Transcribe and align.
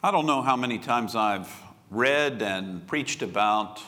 I 0.00 0.12
don't 0.12 0.26
know 0.26 0.42
how 0.42 0.54
many 0.54 0.78
times 0.78 1.16
I've 1.16 1.52
read 1.90 2.40
and 2.40 2.86
preached 2.86 3.20
about 3.20 3.82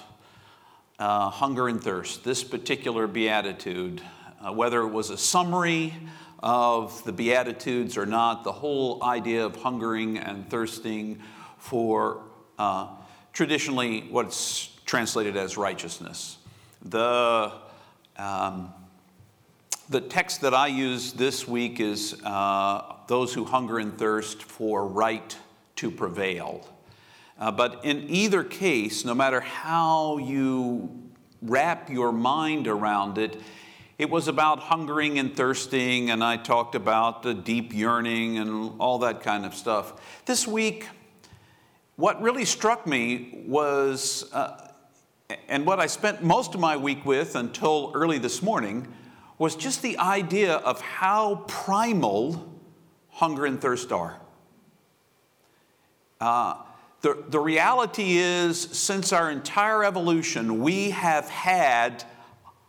uh, 0.99 1.31
hunger 1.31 1.69
and 1.69 1.81
thirst, 1.81 2.25
this 2.25 2.43
particular 2.43 3.07
beatitude, 3.07 4.03
uh, 4.45 4.53
whether 4.53 4.81
it 4.81 4.89
was 4.89 5.11
a 5.11 5.17
summary 5.17 5.95
of 6.41 7.05
the 7.05 7.13
beatitudes 7.13 7.97
or 7.97 8.07
not, 8.07 8.43
the 8.43 8.51
whole 8.51 9.05
idea 9.05 9.47
of 9.47 9.55
hungering 9.55 10.19
and 10.19 10.51
thirsting 10.51 11.21
for 11.59 12.25
uh, 12.59 12.89
traditionally 13.33 14.01
what's 14.11 14.67
translated 14.85 15.37
as 15.37 15.57
righteousness. 15.57 16.39
The 16.87 17.53
um, 18.17 18.75
the 19.89 20.01
text 20.01 20.41
that 20.41 20.55
I 20.55 20.67
use 20.67 21.13
this 21.13 21.47
week 21.47 21.79
is 21.79 22.21
uh, 22.25 22.97
those 23.07 23.33
who 23.33 23.45
hunger 23.45 23.79
and 23.79 23.97
thirst 23.97 24.43
for 24.43 24.89
right 24.89 25.37
to 25.81 25.91
prevail. 25.91 26.69
Uh, 27.39 27.51
but 27.51 27.83
in 27.85 28.05
either 28.11 28.45
case, 28.45 29.03
no 29.03 29.15
matter 29.15 29.41
how 29.41 30.19
you 30.19 31.11
wrap 31.41 31.89
your 31.89 32.13
mind 32.13 32.69
around 32.69 33.17
it, 33.17 33.41
it 33.99 34.11
was 34.11 34.29
about 34.29 34.59
hungering 34.61 35.19
and 35.19 35.35
thirsting, 35.35 36.11
and 36.11 36.23
I 36.23 36.37
talked 36.37 36.75
about 36.75 37.23
the 37.23 37.33
deep 37.33 37.75
yearning 37.75 38.37
and 38.37 38.79
all 38.79 38.99
that 38.99 39.23
kind 39.23 39.47
of 39.47 39.55
stuff. 39.55 40.23
This 40.27 40.47
week, 40.47 40.87
what 41.97 42.21
really 42.21 42.45
struck 42.45 42.87
me 42.87 43.43
was, 43.47 44.31
uh, 44.35 44.73
and 45.49 45.65
what 45.65 45.81
I 45.81 45.87
spent 45.87 46.23
most 46.23 46.55
of 46.55 46.61
my 46.61 46.77
week 46.77 47.07
with 47.07 47.37
until 47.37 47.93
early 47.95 48.19
this 48.19 48.43
morning, 48.43 48.87
was 49.39 49.57
just 49.57 49.81
the 49.81 49.97
idea 49.97 50.57
of 50.57 50.83
how 50.83 51.45
primal 51.47 52.55
hunger 53.09 53.47
and 53.47 53.59
thirst 53.59 53.93
are. 53.93 54.21
Uh, 56.21 56.55
the, 57.01 57.25
the 57.29 57.41
reality 57.41 58.19
is, 58.19 58.61
since 58.61 59.13
our 59.13 59.31
entire 59.31 59.85
evolution, 59.85 60.61
we 60.61 60.91
have 60.91 61.29
had 61.31 62.05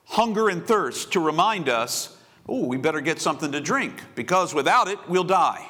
hunger 0.05 0.49
and 0.49 0.65
thirst 0.65 1.11
to 1.13 1.19
remind 1.19 1.67
us, 1.67 2.17
oh, 2.47 2.65
we 2.65 2.77
better 2.77 3.01
get 3.01 3.19
something 3.19 3.51
to 3.51 3.59
drink, 3.59 4.01
because 4.15 4.53
without 4.53 4.87
it, 4.87 4.99
we'll 5.09 5.25
die. 5.25 5.65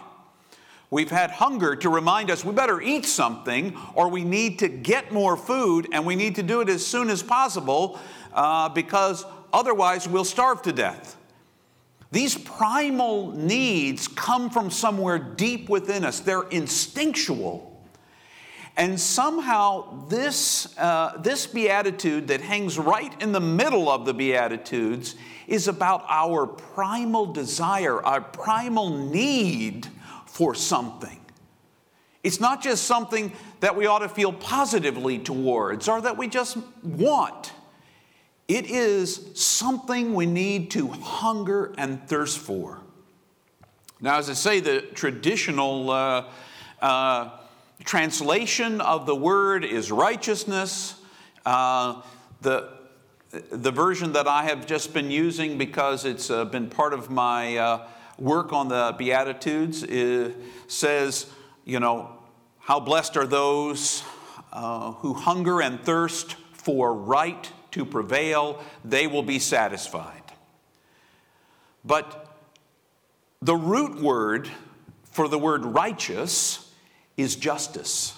We've 0.91 1.09
had 1.09 1.31
hunger 1.31 1.75
to 1.77 1.89
remind 1.89 2.29
us 2.29 2.43
we 2.43 2.53
better 2.53 2.81
eat 2.81 3.05
something, 3.05 3.75
or 3.95 4.09
we 4.09 4.23
need 4.23 4.59
to 4.59 4.67
get 4.67 5.11
more 5.11 5.37
food, 5.37 5.87
and 5.91 6.05
we 6.05 6.15
need 6.15 6.35
to 6.35 6.43
do 6.43 6.61
it 6.61 6.69
as 6.69 6.85
soon 6.85 7.09
as 7.09 7.23
possible 7.23 7.99
uh, 8.33 8.69
because 8.69 9.25
otherwise 9.53 10.07
we'll 10.07 10.25
starve 10.25 10.61
to 10.63 10.73
death. 10.73 11.17
These 12.11 12.37
primal 12.37 13.31
needs 13.31 14.07
come 14.09 14.49
from 14.49 14.69
somewhere 14.69 15.17
deep 15.17 15.69
within 15.69 16.03
us, 16.03 16.19
they're 16.19 16.47
instinctual. 16.49 17.70
And 18.77 18.99
somehow, 18.99 20.07
this, 20.07 20.77
uh, 20.77 21.17
this 21.17 21.45
beatitude 21.45 22.29
that 22.29 22.41
hangs 22.41 22.79
right 22.79 23.13
in 23.21 23.31
the 23.31 23.41
middle 23.41 23.89
of 23.89 24.05
the 24.05 24.13
beatitudes 24.13 25.15
is 25.47 25.67
about 25.67 26.05
our 26.07 26.47
primal 26.47 27.25
desire, 27.25 28.01
our 28.01 28.21
primal 28.21 28.89
need 28.89 29.87
for 30.25 30.55
something. 30.55 31.19
It's 32.23 32.39
not 32.39 32.61
just 32.61 32.85
something 32.85 33.31
that 33.59 33.75
we 33.75 33.87
ought 33.87 33.99
to 33.99 34.09
feel 34.09 34.31
positively 34.31 35.19
towards 35.19 35.87
or 35.89 36.01
that 36.01 36.17
we 36.17 36.27
just 36.27 36.57
want. 36.83 37.51
It 38.47 38.65
is 38.69 39.31
something 39.33 40.13
we 40.13 40.25
need 40.25 40.71
to 40.71 40.87
hunger 40.87 41.73
and 41.77 42.07
thirst 42.07 42.39
for. 42.39 42.79
Now, 43.99 44.17
as 44.17 44.29
I 44.29 44.33
say, 44.33 44.59
the 44.59 44.81
traditional 44.81 45.89
uh, 45.89 46.25
uh, 46.81 47.29
translation 47.83 48.81
of 48.81 49.05
the 49.05 49.15
word 49.15 49.65
is 49.65 49.91
righteousness. 49.91 50.95
Uh, 51.45 52.01
the, 52.41 52.69
the 53.31 53.71
version 53.71 54.13
that 54.13 54.27
I 54.27 54.43
have 54.43 54.67
just 54.67 54.93
been 54.93 55.11
using 55.11 55.57
because 55.57 56.05
it's 56.05 56.29
uh, 56.29 56.45
been 56.45 56.69
part 56.69 56.93
of 56.93 57.09
my 57.09 57.57
uh, 57.57 57.87
work 58.17 58.53
on 58.53 58.67
the 58.67 58.95
Beatitudes 58.97 59.83
is, 59.83 60.33
says, 60.67 61.27
you 61.65 61.79
know, 61.79 62.17
how 62.59 62.79
blessed 62.79 63.17
are 63.17 63.27
those 63.27 64.03
uh, 64.53 64.91
who 64.93 65.13
hunger 65.13 65.61
and 65.61 65.81
thirst 65.81 66.35
for 66.53 66.93
right 66.93 67.51
to 67.71 67.85
prevail, 67.85 68.63
they 68.83 69.07
will 69.07 69.23
be 69.23 69.39
satisfied. 69.39 70.21
But 71.83 72.35
the 73.41 73.55
root 73.55 74.01
word 74.01 74.49
for 75.05 75.27
the 75.27 75.39
word 75.39 75.65
righteous 75.65 76.70
is 77.21 77.35
justice. 77.35 78.17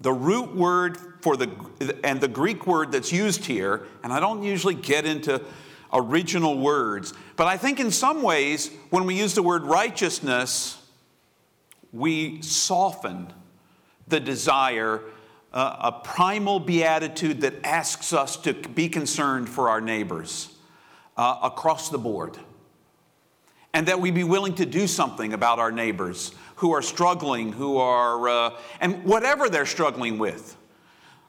The 0.00 0.12
root 0.12 0.54
word 0.54 0.96
for 1.22 1.36
the, 1.36 1.50
and 2.04 2.20
the 2.20 2.28
Greek 2.28 2.66
word 2.66 2.92
that's 2.92 3.12
used 3.12 3.44
here, 3.44 3.86
and 4.02 4.12
I 4.12 4.20
don't 4.20 4.42
usually 4.42 4.74
get 4.74 5.04
into 5.04 5.42
original 5.92 6.58
words, 6.58 7.14
but 7.36 7.46
I 7.46 7.56
think 7.56 7.80
in 7.80 7.90
some 7.90 8.22
ways, 8.22 8.70
when 8.90 9.04
we 9.04 9.18
use 9.18 9.34
the 9.34 9.42
word 9.42 9.64
righteousness, 9.64 10.80
we 11.92 12.42
soften 12.42 13.32
the 14.06 14.20
desire, 14.20 15.02
uh, 15.52 15.76
a 15.80 15.92
primal 15.92 16.60
beatitude 16.60 17.40
that 17.40 17.54
asks 17.64 18.12
us 18.12 18.36
to 18.36 18.52
be 18.52 18.88
concerned 18.88 19.48
for 19.48 19.68
our 19.68 19.80
neighbors 19.80 20.54
uh, 21.16 21.38
across 21.42 21.88
the 21.88 21.98
board. 21.98 22.38
And 23.74 23.86
that 23.88 24.00
we 24.00 24.10
be 24.10 24.24
willing 24.24 24.54
to 24.56 24.66
do 24.66 24.86
something 24.86 25.32
about 25.32 25.58
our 25.58 25.70
neighbors 25.70 26.34
who 26.58 26.72
are 26.72 26.82
struggling, 26.82 27.52
who 27.52 27.76
are, 27.76 28.28
uh, 28.28 28.50
and 28.80 29.04
whatever 29.04 29.48
they're 29.48 29.64
struggling 29.64 30.18
with, 30.18 30.56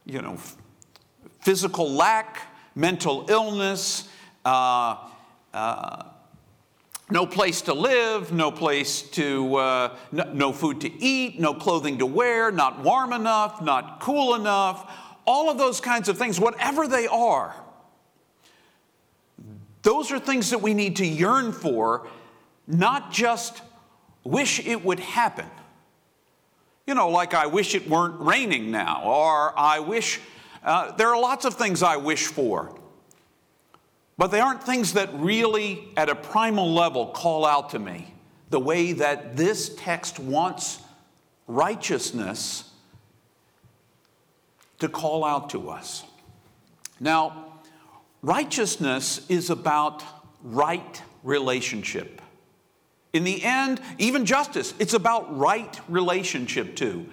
you 0.03 0.19
know, 0.23 0.35
physical 1.41 1.91
lack, 1.91 2.51
mental 2.73 3.27
illness, 3.29 4.09
uh, 4.43 4.95
uh, 5.53 6.03
no 7.11 7.27
place 7.27 7.61
to 7.61 7.75
live, 7.75 8.31
no 8.33 8.51
place 8.51 9.03
to, 9.03 9.55
uh, 9.55 9.97
no, 10.11 10.33
no 10.33 10.51
food 10.51 10.81
to 10.81 10.91
eat, 10.99 11.39
no 11.39 11.53
clothing 11.53 11.99
to 11.99 12.07
wear, 12.07 12.51
not 12.51 12.83
warm 12.83 13.13
enough, 13.13 13.61
not 13.61 13.99
cool 13.99 14.33
enough, 14.33 14.91
all 15.25 15.51
of 15.51 15.59
those 15.59 15.79
kinds 15.79 16.09
of 16.09 16.17
things, 16.17 16.39
whatever 16.39 16.87
they 16.87 17.05
are. 17.05 17.55
Those 19.83 20.11
are 20.11 20.19
things 20.19 20.49
that 20.49 20.63
we 20.63 20.73
need 20.73 20.95
to 20.95 21.05
yearn 21.05 21.51
for, 21.51 22.07
not 22.65 23.11
just 23.11 23.61
wish 24.29 24.59
it 24.65 24.83
would 24.85 24.99
happen. 24.99 25.49
You 26.85 26.93
know, 26.93 27.09
like 27.09 27.33
I 27.33 27.47
wish 27.47 27.75
it 27.75 27.87
weren't 27.89 28.19
raining 28.19 28.71
now, 28.71 29.03
or 29.03 29.57
I 29.57 29.79
wish, 29.79 30.19
uh, 30.63 30.91
there 30.93 31.13
are 31.13 31.19
lots 31.19 31.45
of 31.45 31.55
things 31.55 31.83
I 31.83 31.97
wish 31.97 32.27
for. 32.27 32.75
But 34.17 34.27
they 34.27 34.39
aren't 34.39 34.63
things 34.63 34.93
that 34.93 35.09
really, 35.13 35.87
at 35.95 36.09
a 36.09 36.15
primal 36.15 36.73
level, 36.73 37.07
call 37.07 37.45
out 37.45 37.69
to 37.71 37.79
me 37.79 38.13
the 38.49 38.59
way 38.59 38.91
that 38.93 39.37
this 39.37 39.73
text 39.77 40.19
wants 40.19 40.79
righteousness 41.47 42.69
to 44.79 44.89
call 44.89 45.23
out 45.23 45.49
to 45.51 45.69
us. 45.69 46.03
Now, 46.99 47.53
righteousness 48.21 49.25
is 49.29 49.49
about 49.49 50.03
right 50.43 51.01
relationship. 51.23 52.21
In 53.11 53.23
the 53.23 53.43
end, 53.43 53.81
even 53.97 54.25
justice, 54.25 54.73
it's 54.79 54.93
about 54.93 55.35
right 55.37 55.79
relationship 55.87 56.75
too. 56.75 57.07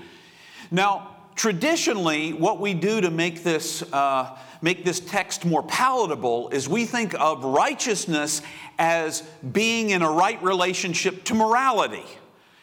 Now, 0.71 1.17
traditionally, 1.37 2.33
what 2.33 2.61
we 2.61 2.75
do 2.75 3.01
to 3.01 3.11
make 3.11 3.43
this, 3.43 3.83
uh, 3.93 4.37
make 4.61 4.85
this 4.85 5.01
text 5.01 5.45
more 5.45 5.63
palatable 5.63 6.51
is 6.51 6.69
we 6.69 6.85
think 6.85 7.15
of 7.15 7.45
righteousness 7.45 8.43
as 8.79 9.23
being 9.53 9.91
in 9.91 10.03
a 10.03 10.11
right 10.11 10.43
relationship 10.43 11.25
to 11.25 11.35
morality. 11.35 12.05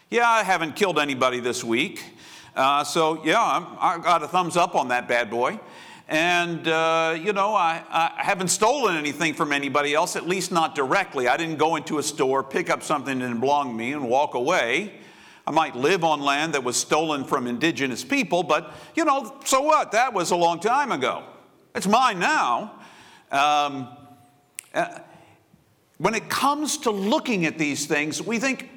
Yeah, 0.10 0.30
I 0.30 0.44
haven't 0.44 0.76
killed 0.76 1.00
anybody 1.00 1.40
this 1.40 1.64
week. 1.64 2.04
Uh, 2.56 2.84
so, 2.84 3.24
yeah, 3.26 3.42
I'm, 3.42 3.66
I 3.80 3.98
got 4.04 4.22
a 4.22 4.28
thumbs 4.28 4.58
up 4.58 4.76
on 4.76 4.90
that 4.90 5.08
bad 5.08 5.32
boy. 5.32 5.60
And, 6.08 6.68
uh, 6.68 7.18
you 7.20 7.32
know, 7.32 7.56
I, 7.56 7.82
I, 7.90 8.24
haven't 8.24 8.50
stolen 8.50 8.98
anything 8.98 9.34
from 9.34 9.54
anybody 9.54 9.94
else, 9.94 10.18
at 10.18 10.28
least 10.28 10.52
not 10.52 10.76
directly. 10.76 11.30
I 11.30 11.38
didn't 11.38 11.58
go 11.58 11.78
into 11.78 11.98
a 11.98 12.04
store, 12.04 12.44
pick 12.44 12.70
up 12.70 12.84
something 12.84 13.20
that 13.20 13.26
didn't 13.26 13.40
belong 13.40 13.70
to 13.70 13.74
me, 13.74 13.94
and 13.94 14.10
walk 14.10 14.34
away. 14.34 14.94
I 15.48 15.52
might 15.52 15.76
live 15.76 16.04
on 16.04 16.22
land 16.22 16.54
that 16.56 16.64
was 16.64 16.76
stolen 16.76 17.24
from 17.24 17.48
indigenous 17.48 18.04
people, 18.04 18.44
but, 18.44 18.74
you 18.96 19.06
know, 19.06 19.34
so 19.46 19.62
what? 19.62 19.94
That 19.94 20.14
was 20.14 20.32
a 20.32 20.36
long 20.36 20.60
time 20.60 20.92
ago. 20.92 21.24
It's 21.74 21.88
mine 21.88 22.20
now. 22.20 22.74
Um, 23.32 23.88
uh, 24.74 25.00
when 25.98 26.16
it 26.16 26.30
comes 26.30 26.80
to 26.80 26.92
looking 26.92 27.46
at 27.46 27.58
these 27.58 27.86
things, 27.86 28.22
we 28.22 28.40
think 28.40 28.70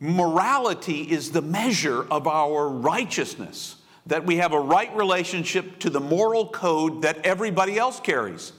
morality 0.00 1.02
is 1.02 1.30
the 1.30 1.42
measure 1.42 2.04
of 2.10 2.26
our 2.26 2.68
righteousness 2.68 3.76
that 4.08 4.24
we 4.26 4.36
have 4.36 4.52
a 4.52 4.60
right 4.60 4.94
relationship 4.96 5.78
to 5.80 5.90
the 5.90 6.00
moral 6.00 6.48
code 6.48 7.02
that 7.02 7.24
everybody 7.24 7.78
else 7.78 8.00
carries. 8.00 8.52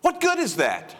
What 0.00 0.20
good 0.20 0.38
is 0.38 0.56
that? 0.56 0.94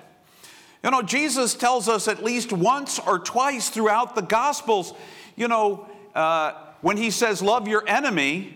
You 0.82 0.90
know, 0.90 1.02
Jesus 1.02 1.54
tells 1.54 1.88
us 1.88 2.08
at 2.08 2.22
least 2.22 2.52
once 2.52 2.98
or 2.98 3.18
twice 3.18 3.68
throughout 3.68 4.14
the 4.14 4.22
Gospels, 4.22 4.92
you 5.36 5.46
know, 5.46 5.86
uh, 6.14 6.52
when 6.80 6.96
he 6.96 7.10
says, 7.10 7.42
love 7.42 7.68
your 7.68 7.86
enemy, 7.86 8.54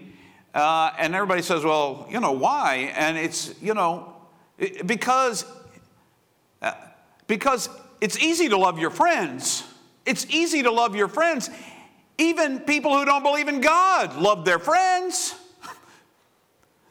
uh, 0.55 0.91
and 0.99 1.15
everybody 1.15 1.43
says, 1.43 1.65
well, 1.65 2.07
you 2.11 2.21
know, 2.21 2.33
why? 2.33 2.93
And 2.97 3.17
it's, 3.17 3.55
you 3.63 3.75
know, 3.75 4.15
because, 4.87 5.45
uh, 6.63 6.73
because 7.27 7.69
it's 8.01 8.19
easy 8.19 8.49
to 8.49 8.57
love 8.57 8.79
your 8.79 8.91
friends. 8.91 9.65
It's 10.07 10.27
easy 10.31 10.63
to 10.63 10.71
love 10.71 10.97
your 10.97 11.09
friends. 11.09 11.51
Even 12.19 12.61
people 12.61 12.97
who 12.97 13.05
don't 13.05 13.23
believe 13.23 13.49
in 13.49 13.61
God 13.61 14.17
love 14.17 14.45
their 14.45 14.59
friends. 14.59 15.35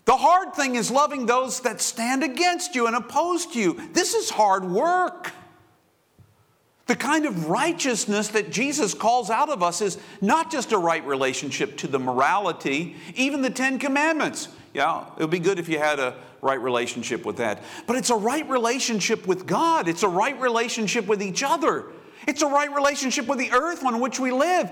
The 0.06 0.18
hard 0.18 0.54
thing 0.54 0.76
is 0.76 0.92
loving 0.92 1.28
those 1.28 1.62
that 1.62 1.80
stand 1.80 2.26
against 2.26 2.76
you 2.76 2.88
and 2.88 2.96
oppose 2.96 3.46
to 3.46 3.60
you. 3.60 3.90
This 3.94 4.14
is 4.14 4.30
hard 4.30 4.66
work. 4.66 5.32
The 6.88 6.96
kind 6.98 7.26
of 7.26 7.48
righteousness 7.48 8.28
that 8.30 8.52
Jesus 8.52 8.94
calls 8.94 9.30
out 9.30 9.48
of 9.48 9.64
us 9.64 9.80
is 9.80 9.98
not 10.20 10.52
just 10.52 10.74
a 10.74 10.78
right 10.78 11.06
relationship 11.06 11.78
to 11.78 11.88
the 11.88 12.00
morality, 12.00 12.98
even 13.16 13.42
the 13.42 13.50
Ten 13.50 13.80
Commandments. 13.80 14.50
Yeah, 14.74 15.06
it 15.16 15.22
would 15.22 15.30
be 15.30 15.40
good 15.40 15.60
if 15.60 15.70
you 15.70 15.80
had 15.80 16.00
a 16.00 16.18
right 16.42 16.60
relationship 16.60 17.26
with 17.26 17.38
that. 17.38 17.64
But 17.88 17.96
it's 17.96 18.10
a 18.10 18.16
right 18.16 18.48
relationship 18.50 19.26
with 19.26 19.48
God, 19.48 19.88
it's 19.88 20.04
a 20.04 20.10
right 20.10 20.40
relationship 20.40 21.08
with 21.08 21.24
each 21.24 21.44
other, 21.44 21.86
it's 22.28 22.42
a 22.42 22.48
right 22.48 22.74
relationship 22.74 23.28
with 23.28 23.40
the 23.40 23.52
earth 23.52 23.84
on 23.84 24.00
which 24.00 24.20
we 24.20 24.32
live. 24.32 24.70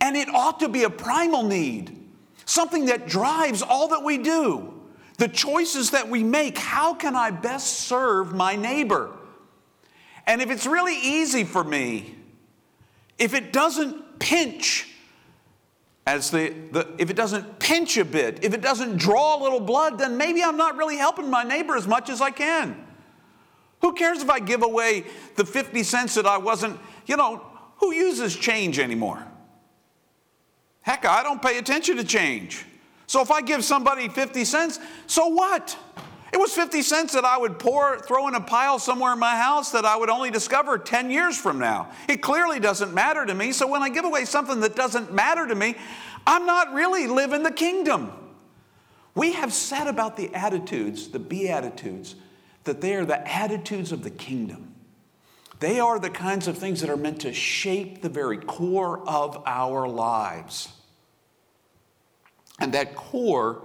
And 0.00 0.16
it 0.16 0.28
ought 0.28 0.60
to 0.60 0.68
be 0.68 0.84
a 0.84 0.90
primal 0.90 1.42
need, 1.42 1.96
something 2.44 2.86
that 2.86 3.06
drives 3.06 3.62
all 3.62 3.88
that 3.88 4.02
we 4.02 4.18
do. 4.18 4.70
The 5.16 5.28
choices 5.28 5.90
that 5.92 6.08
we 6.08 6.24
make, 6.24 6.58
how 6.58 6.94
can 6.94 7.14
I 7.14 7.30
best 7.30 7.80
serve 7.80 8.34
my 8.34 8.56
neighbor? 8.56 9.12
And 10.26 10.42
if 10.42 10.50
it's 10.50 10.66
really 10.66 10.96
easy 10.96 11.44
for 11.44 11.62
me, 11.62 12.16
if 13.18 13.34
it 13.34 13.52
doesn't 13.52 14.18
pinch, 14.18 14.90
as 16.06 16.30
the, 16.30 16.54
the, 16.72 16.88
if 16.98 17.10
it 17.10 17.16
doesn't 17.16 17.58
pinch 17.58 17.96
a 17.96 18.04
bit, 18.04 18.44
if 18.44 18.52
it 18.52 18.60
doesn't 18.60 18.96
draw 18.96 19.40
a 19.40 19.40
little 19.42 19.60
blood, 19.60 19.98
then 19.98 20.16
maybe 20.16 20.42
I'm 20.42 20.56
not 20.56 20.76
really 20.76 20.96
helping 20.96 21.30
my 21.30 21.44
neighbor 21.44 21.76
as 21.76 21.86
much 21.86 22.10
as 22.10 22.20
I 22.20 22.30
can. 22.30 22.84
Who 23.80 23.92
cares 23.92 24.22
if 24.22 24.30
I 24.30 24.40
give 24.40 24.62
away 24.62 25.04
the 25.36 25.44
50 25.44 25.82
cents 25.82 26.14
that 26.14 26.26
I 26.26 26.38
wasn't, 26.38 26.78
you 27.06 27.16
know, 27.16 27.44
who 27.78 27.92
uses 27.92 28.34
change 28.34 28.78
anymore? 28.78 29.24
Heck, 30.82 31.04
I 31.04 31.22
don't 31.22 31.40
pay 31.40 31.58
attention 31.58 31.96
to 31.96 32.04
change. 32.04 32.64
So 33.06 33.20
if 33.20 33.30
I 33.30 33.42
give 33.42 33.64
somebody 33.64 34.08
50 34.08 34.44
cents, 34.44 34.78
so 35.06 35.28
what? 35.28 35.76
It 36.32 36.38
was 36.38 36.52
50 36.52 36.82
cents 36.82 37.12
that 37.12 37.24
I 37.24 37.38
would 37.38 37.58
pour, 37.58 38.00
throw 38.00 38.26
in 38.26 38.34
a 38.34 38.40
pile 38.40 38.78
somewhere 38.78 39.12
in 39.12 39.18
my 39.20 39.36
house 39.36 39.70
that 39.70 39.84
I 39.84 39.96
would 39.96 40.10
only 40.10 40.30
discover 40.30 40.78
10 40.78 41.10
years 41.10 41.38
from 41.38 41.58
now. 41.58 41.92
It 42.08 42.22
clearly 42.22 42.58
doesn't 42.58 42.92
matter 42.92 43.24
to 43.24 43.34
me. 43.34 43.52
So 43.52 43.68
when 43.68 43.82
I 43.82 43.88
give 43.88 44.04
away 44.04 44.24
something 44.24 44.60
that 44.60 44.74
doesn't 44.74 45.12
matter 45.12 45.46
to 45.46 45.54
me, 45.54 45.76
I'm 46.26 46.44
not 46.44 46.72
really 46.72 47.06
living 47.06 47.44
the 47.44 47.52
kingdom. 47.52 48.10
We 49.14 49.32
have 49.34 49.52
said 49.52 49.86
about 49.86 50.16
the 50.16 50.34
attitudes, 50.34 51.08
the 51.08 51.20
Beatitudes, 51.20 52.16
that 52.64 52.80
they 52.80 52.94
are 52.94 53.04
the 53.04 53.26
attitudes 53.30 53.92
of 53.92 54.02
the 54.02 54.10
kingdom. 54.10 54.74
They 55.60 55.80
are 55.80 55.98
the 55.98 56.10
kinds 56.10 56.48
of 56.48 56.58
things 56.58 56.80
that 56.80 56.90
are 56.90 56.96
meant 56.96 57.20
to 57.20 57.32
shape 57.32 58.02
the 58.02 58.08
very 58.08 58.38
core 58.38 59.06
of 59.08 59.42
our 59.46 59.88
lives. 59.88 60.68
And 62.58 62.72
that 62.74 62.94
core, 62.94 63.62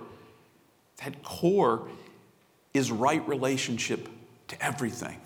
that 1.03 1.23
core 1.23 1.87
is 2.73 2.91
right 2.91 3.27
relationship 3.27 4.07
to 4.49 4.63
everything. 4.63 5.19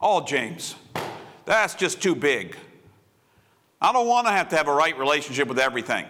Oh, 0.00 0.24
James, 0.24 0.74
that's 1.44 1.74
just 1.74 2.02
too 2.02 2.14
big. 2.14 2.56
I 3.80 3.92
don't 3.92 4.06
want 4.06 4.26
to 4.26 4.32
have 4.32 4.48
to 4.50 4.56
have 4.56 4.68
a 4.68 4.72
right 4.72 4.98
relationship 4.98 5.48
with 5.48 5.58
everything. 5.58 6.06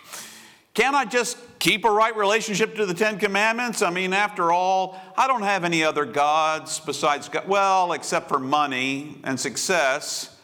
Can't 0.74 0.94
I 0.94 1.04
just 1.04 1.36
keep 1.60 1.84
a 1.84 1.90
right 1.90 2.16
relationship 2.16 2.74
to 2.74 2.86
the 2.86 2.94
Ten 2.94 3.18
Commandments? 3.18 3.82
I 3.82 3.90
mean, 3.90 4.12
after 4.12 4.50
all, 4.50 4.98
I 5.16 5.28
don't 5.28 5.42
have 5.42 5.62
any 5.62 5.84
other 5.84 6.04
gods 6.04 6.80
besides 6.80 7.28
God. 7.28 7.46
Well, 7.46 7.92
except 7.92 8.28
for 8.28 8.40
money 8.40 9.18
and 9.22 9.38
success 9.38 10.36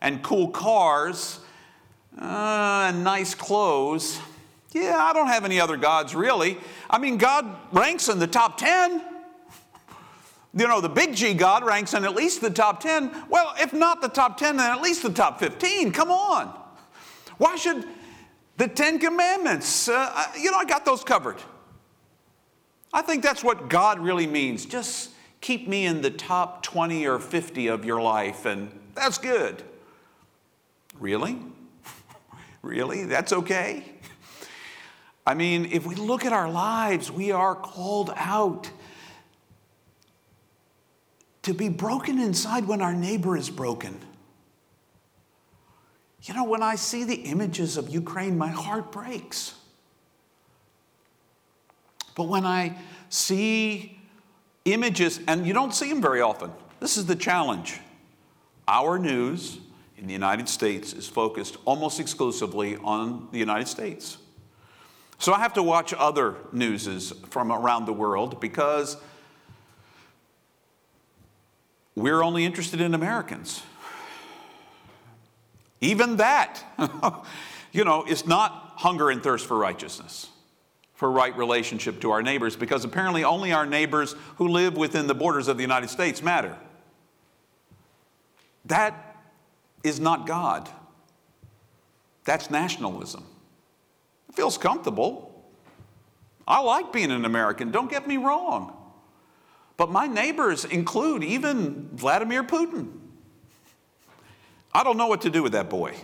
and 0.00 0.22
cool 0.22 0.48
cars 0.48 1.38
uh, 2.20 2.86
and 2.88 3.04
nice 3.04 3.34
clothes. 3.34 4.18
Yeah, 4.72 4.96
I 4.98 5.12
don't 5.12 5.28
have 5.28 5.44
any 5.44 5.60
other 5.60 5.76
gods 5.76 6.14
really. 6.14 6.58
I 6.90 6.98
mean, 6.98 7.18
God 7.18 7.46
ranks 7.70 8.08
in 8.08 8.18
the 8.18 8.26
top 8.26 8.58
10. 8.58 9.02
You 10.56 10.68
know, 10.68 10.80
the 10.80 10.88
big 10.88 11.14
G 11.14 11.34
God 11.34 11.64
ranks 11.64 11.94
in 11.94 12.04
at 12.04 12.14
least 12.14 12.40
the 12.40 12.50
top 12.50 12.80
10. 12.80 13.24
Well, 13.28 13.54
if 13.58 13.72
not 13.72 14.00
the 14.00 14.08
top 14.08 14.38
10, 14.38 14.56
then 14.56 14.70
at 14.70 14.80
least 14.80 15.02
the 15.02 15.12
top 15.12 15.40
15. 15.40 15.92
Come 15.92 16.10
on. 16.10 16.58
Why 17.38 17.56
should 17.56 17.84
the 18.56 18.68
Ten 18.68 18.98
Commandments, 18.98 19.88
uh, 19.88 20.26
you 20.38 20.50
know, 20.50 20.58
I 20.58 20.64
got 20.64 20.84
those 20.84 21.02
covered. 21.02 21.42
I 22.92 23.02
think 23.02 23.22
that's 23.22 23.42
what 23.42 23.68
God 23.68 23.98
really 23.98 24.26
means. 24.26 24.64
Just 24.64 25.10
keep 25.40 25.66
me 25.66 25.84
in 25.84 26.00
the 26.00 26.10
top 26.10 26.62
20 26.62 27.06
or 27.06 27.18
50 27.18 27.66
of 27.66 27.84
your 27.84 28.00
life, 28.00 28.46
and 28.46 28.70
that's 28.94 29.18
good. 29.18 29.62
Really? 31.00 31.38
really? 32.62 33.04
That's 33.04 33.32
okay? 33.32 33.84
I 35.26 35.34
mean, 35.34 35.66
if 35.66 35.86
we 35.86 35.94
look 35.94 36.24
at 36.24 36.32
our 36.32 36.50
lives, 36.50 37.10
we 37.10 37.32
are 37.32 37.54
called 37.54 38.12
out 38.14 38.70
to 41.42 41.54
be 41.54 41.68
broken 41.68 42.18
inside 42.18 42.66
when 42.66 42.80
our 42.80 42.94
neighbor 42.94 43.36
is 43.36 43.50
broken. 43.50 43.98
You 46.24 46.32
know, 46.32 46.44
when 46.44 46.62
I 46.62 46.76
see 46.76 47.04
the 47.04 47.14
images 47.14 47.76
of 47.76 47.90
Ukraine, 47.90 48.38
my 48.38 48.48
heart 48.48 48.90
breaks. 48.90 49.54
But 52.14 52.28
when 52.28 52.46
I 52.46 52.78
see 53.10 53.98
images, 54.64 55.20
and 55.28 55.46
you 55.46 55.52
don't 55.52 55.74
see 55.74 55.90
them 55.90 56.00
very 56.00 56.22
often, 56.22 56.50
this 56.80 56.96
is 56.96 57.04
the 57.04 57.16
challenge. 57.16 57.80
Our 58.66 58.98
news 58.98 59.58
in 59.98 60.06
the 60.06 60.14
United 60.14 60.48
States 60.48 60.94
is 60.94 61.06
focused 61.06 61.58
almost 61.66 62.00
exclusively 62.00 62.76
on 62.78 63.28
the 63.30 63.38
United 63.38 63.68
States. 63.68 64.16
So 65.18 65.34
I 65.34 65.40
have 65.40 65.52
to 65.54 65.62
watch 65.62 65.92
other 65.92 66.36
newses 66.52 67.12
from 67.28 67.52
around 67.52 67.84
the 67.84 67.92
world 67.92 68.40
because 68.40 68.96
we're 71.94 72.22
only 72.22 72.46
interested 72.46 72.80
in 72.80 72.94
Americans. 72.94 73.62
Even 75.84 76.16
that, 76.16 76.64
you 77.72 77.84
know, 77.84 78.04
is 78.04 78.26
not 78.26 78.72
hunger 78.76 79.10
and 79.10 79.22
thirst 79.22 79.46
for 79.46 79.58
righteousness, 79.58 80.28
for 80.94 81.10
right 81.10 81.36
relationship 81.36 82.00
to 82.00 82.10
our 82.10 82.22
neighbors, 82.22 82.56
because 82.56 82.84
apparently 82.84 83.22
only 83.22 83.52
our 83.52 83.66
neighbors 83.66 84.16
who 84.36 84.48
live 84.48 84.76
within 84.76 85.06
the 85.06 85.14
borders 85.14 85.46
of 85.46 85.58
the 85.58 85.62
United 85.62 85.90
States 85.90 86.22
matter. 86.22 86.56
That 88.64 89.16
is 89.82 90.00
not 90.00 90.26
God. 90.26 90.70
That's 92.24 92.50
nationalism 92.50 93.24
It 94.30 94.34
feels 94.34 94.56
comfortable. 94.56 95.30
I 96.48 96.60
like 96.60 96.92
being 96.92 97.10
an 97.10 97.26
American, 97.26 97.70
don't 97.70 97.90
get 97.90 98.06
me 98.08 98.16
wrong. 98.16 98.74
But 99.76 99.90
my 99.90 100.06
neighbors 100.06 100.64
include 100.64 101.22
even 101.22 101.90
Vladimir 101.92 102.42
Putin. 102.42 103.03
I 104.74 104.82
don't 104.82 104.96
know 104.96 105.06
what 105.06 105.20
to 105.22 105.30
do 105.30 105.42
with 105.42 105.52
that 105.52 105.70
boy. 105.70 105.94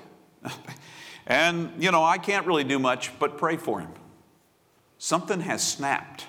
and, 1.27 1.73
you 1.83 1.91
know, 1.91 2.05
I 2.05 2.19
can't 2.19 2.47
really 2.47 2.65
do 2.65 2.79
much 2.79 3.19
but 3.19 3.37
pray 3.37 3.57
for 3.57 3.81
him. 3.81 3.91
Something 4.99 5.41
has 5.41 5.67
snapped. 5.67 6.27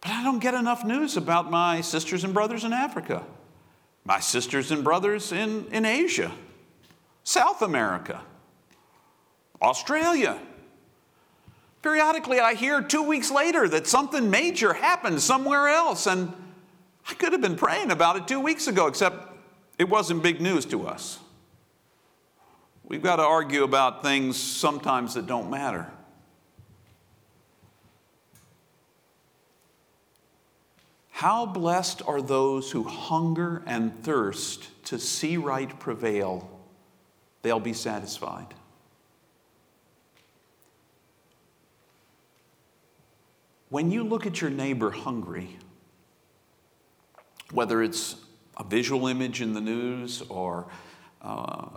But 0.00 0.10
I 0.10 0.24
don't 0.24 0.40
get 0.40 0.54
enough 0.54 0.84
news 0.84 1.16
about 1.16 1.50
my 1.50 1.82
sisters 1.82 2.24
and 2.24 2.34
brothers 2.34 2.64
in 2.64 2.72
Africa, 2.72 3.24
my 4.04 4.18
sisters 4.18 4.70
and 4.72 4.82
brothers 4.82 5.30
in, 5.30 5.66
in 5.70 5.84
Asia. 5.84 6.32
South 7.22 7.62
America, 7.62 8.22
Australia. 9.60 10.38
Periodically, 11.82 12.40
I 12.40 12.54
hear 12.54 12.82
two 12.82 13.02
weeks 13.02 13.30
later 13.30 13.68
that 13.68 13.86
something 13.86 14.30
major 14.30 14.72
happened 14.72 15.22
somewhere 15.22 15.68
else, 15.68 16.06
and 16.06 16.32
I 17.10 17.14
could 17.14 17.32
have 17.32 17.40
been 17.40 17.56
praying 17.56 17.90
about 17.90 18.16
it 18.16 18.28
two 18.28 18.38
weeks 18.38 18.68
ago, 18.68 18.86
except 18.86 19.34
it 19.78 19.88
wasn't 19.88 20.22
big 20.22 20.40
news 20.40 20.64
to 20.66 20.86
us. 20.86 21.18
We've 22.84 23.02
got 23.02 23.16
to 23.16 23.22
argue 23.22 23.64
about 23.64 24.02
things 24.02 24.36
sometimes 24.36 25.14
that 25.14 25.26
don't 25.26 25.50
matter. 25.50 25.90
How 31.10 31.46
blessed 31.46 32.00
are 32.06 32.22
those 32.22 32.70
who 32.70 32.84
hunger 32.84 33.62
and 33.66 34.02
thirst 34.04 34.68
to 34.84 34.98
see 34.98 35.36
right 35.36 35.78
prevail 35.80 36.48
they'll 37.42 37.60
be 37.60 37.72
satisfied. 37.72 38.54
When 43.68 43.90
you 43.90 44.04
look 44.04 44.26
at 44.26 44.40
your 44.40 44.50
neighbor 44.50 44.90
hungry, 44.90 45.56
whether 47.52 47.82
it's 47.82 48.16
a 48.56 48.64
visual 48.64 49.06
image 49.06 49.40
in 49.40 49.54
the 49.54 49.60
news 49.60 50.22
or 50.28 50.66
uh, 51.22 51.68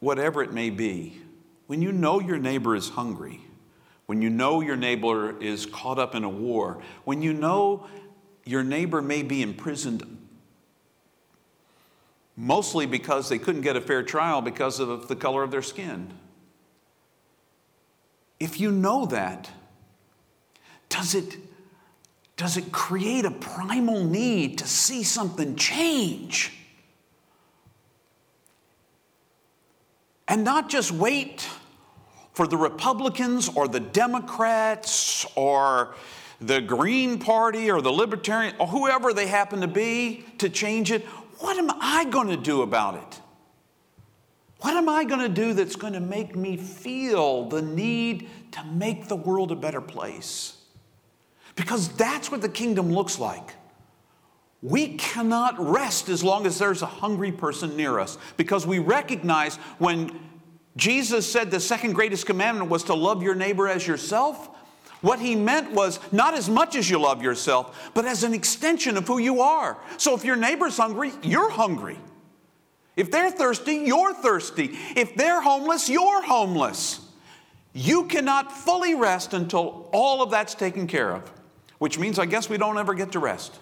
whatever 0.00 0.42
it 0.42 0.52
may 0.52 0.70
be, 0.70 1.20
when 1.66 1.80
you 1.80 1.92
know 1.92 2.20
your 2.20 2.38
neighbor 2.38 2.74
is 2.74 2.90
hungry, 2.90 3.40
when 4.06 4.20
you 4.20 4.28
know 4.28 4.60
your 4.60 4.76
neighbor 4.76 5.40
is 5.40 5.66
caught 5.66 5.98
up 5.98 6.14
in 6.14 6.24
a 6.24 6.28
war, 6.28 6.82
when 7.04 7.22
you 7.22 7.32
know 7.32 7.86
your 8.44 8.64
neighbor 8.64 9.00
may 9.00 9.22
be 9.22 9.42
imprisoned 9.42 10.18
mostly 12.36 12.86
because 12.86 13.28
they 13.28 13.38
couldn't 13.38 13.60
get 13.60 13.76
a 13.76 13.80
fair 13.80 14.02
trial 14.02 14.40
because 14.40 14.80
of 14.80 15.08
the 15.08 15.16
color 15.16 15.42
of 15.42 15.50
their 15.50 15.62
skin. 15.62 16.12
If 18.40 18.58
you 18.58 18.70
know 18.72 19.06
that, 19.06 19.50
does 20.88 21.14
it, 21.14 21.36
does 22.42 22.56
it 22.56 22.72
create 22.72 23.24
a 23.24 23.30
primal 23.30 24.02
need 24.02 24.58
to 24.58 24.66
see 24.66 25.04
something 25.04 25.54
change? 25.54 26.52
And 30.26 30.42
not 30.42 30.68
just 30.68 30.90
wait 30.90 31.48
for 32.32 32.48
the 32.48 32.56
Republicans 32.56 33.48
or 33.48 33.68
the 33.68 33.78
Democrats 33.78 35.24
or 35.36 35.94
the 36.40 36.60
Green 36.60 37.20
Party 37.20 37.70
or 37.70 37.80
the 37.80 37.92
Libertarian 37.92 38.56
or 38.58 38.66
whoever 38.66 39.12
they 39.12 39.28
happen 39.28 39.60
to 39.60 39.68
be 39.68 40.24
to 40.38 40.48
change 40.48 40.90
it. 40.90 41.04
What 41.38 41.56
am 41.58 41.70
I 41.80 42.06
going 42.06 42.26
to 42.26 42.36
do 42.36 42.62
about 42.62 42.96
it? 42.96 43.20
What 44.62 44.74
am 44.74 44.88
I 44.88 45.04
going 45.04 45.20
to 45.20 45.28
do 45.28 45.52
that's 45.52 45.76
going 45.76 45.92
to 45.92 46.00
make 46.00 46.34
me 46.34 46.56
feel 46.56 47.48
the 47.48 47.62
need 47.62 48.28
to 48.50 48.64
make 48.64 49.06
the 49.06 49.14
world 49.14 49.52
a 49.52 49.56
better 49.56 49.80
place? 49.80 50.56
Because 51.54 51.88
that's 51.90 52.30
what 52.30 52.40
the 52.40 52.48
kingdom 52.48 52.92
looks 52.92 53.18
like. 53.18 53.54
We 54.62 54.96
cannot 54.96 55.58
rest 55.58 56.08
as 56.08 56.22
long 56.22 56.46
as 56.46 56.58
there's 56.58 56.82
a 56.82 56.86
hungry 56.86 57.32
person 57.32 57.76
near 57.76 57.98
us 57.98 58.16
because 58.36 58.64
we 58.64 58.78
recognize 58.78 59.56
when 59.78 60.18
Jesus 60.76 61.30
said 61.30 61.50
the 61.50 61.60
second 61.60 61.94
greatest 61.94 62.26
commandment 62.26 62.70
was 62.70 62.84
to 62.84 62.94
love 62.94 63.22
your 63.22 63.34
neighbor 63.34 63.68
as 63.68 63.86
yourself. 63.86 64.48
What 65.00 65.18
he 65.18 65.34
meant 65.34 65.72
was 65.72 65.98
not 66.12 66.34
as 66.34 66.48
much 66.48 66.76
as 66.76 66.88
you 66.88 67.00
love 67.00 67.22
yourself, 67.22 67.90
but 67.92 68.04
as 68.04 68.22
an 68.22 68.34
extension 68.34 68.96
of 68.96 69.06
who 69.08 69.18
you 69.18 69.40
are. 69.40 69.76
So 69.98 70.14
if 70.14 70.24
your 70.24 70.36
neighbor's 70.36 70.76
hungry, 70.76 71.12
you're 71.22 71.50
hungry. 71.50 71.98
If 72.96 73.10
they're 73.10 73.30
thirsty, 73.30 73.74
you're 73.74 74.14
thirsty. 74.14 74.78
If 74.94 75.16
they're 75.16 75.40
homeless, 75.40 75.88
you're 75.88 76.22
homeless. 76.22 77.00
You 77.72 78.04
cannot 78.04 78.52
fully 78.52 78.94
rest 78.94 79.34
until 79.34 79.88
all 79.92 80.22
of 80.22 80.30
that's 80.30 80.54
taken 80.54 80.86
care 80.86 81.10
of, 81.10 81.32
which 81.82 81.98
means 81.98 82.16
I 82.20 82.26
guess 82.26 82.48
we 82.48 82.58
don't 82.58 82.78
ever 82.78 82.94
get 82.94 83.10
to 83.10 83.18
rest. 83.18 83.58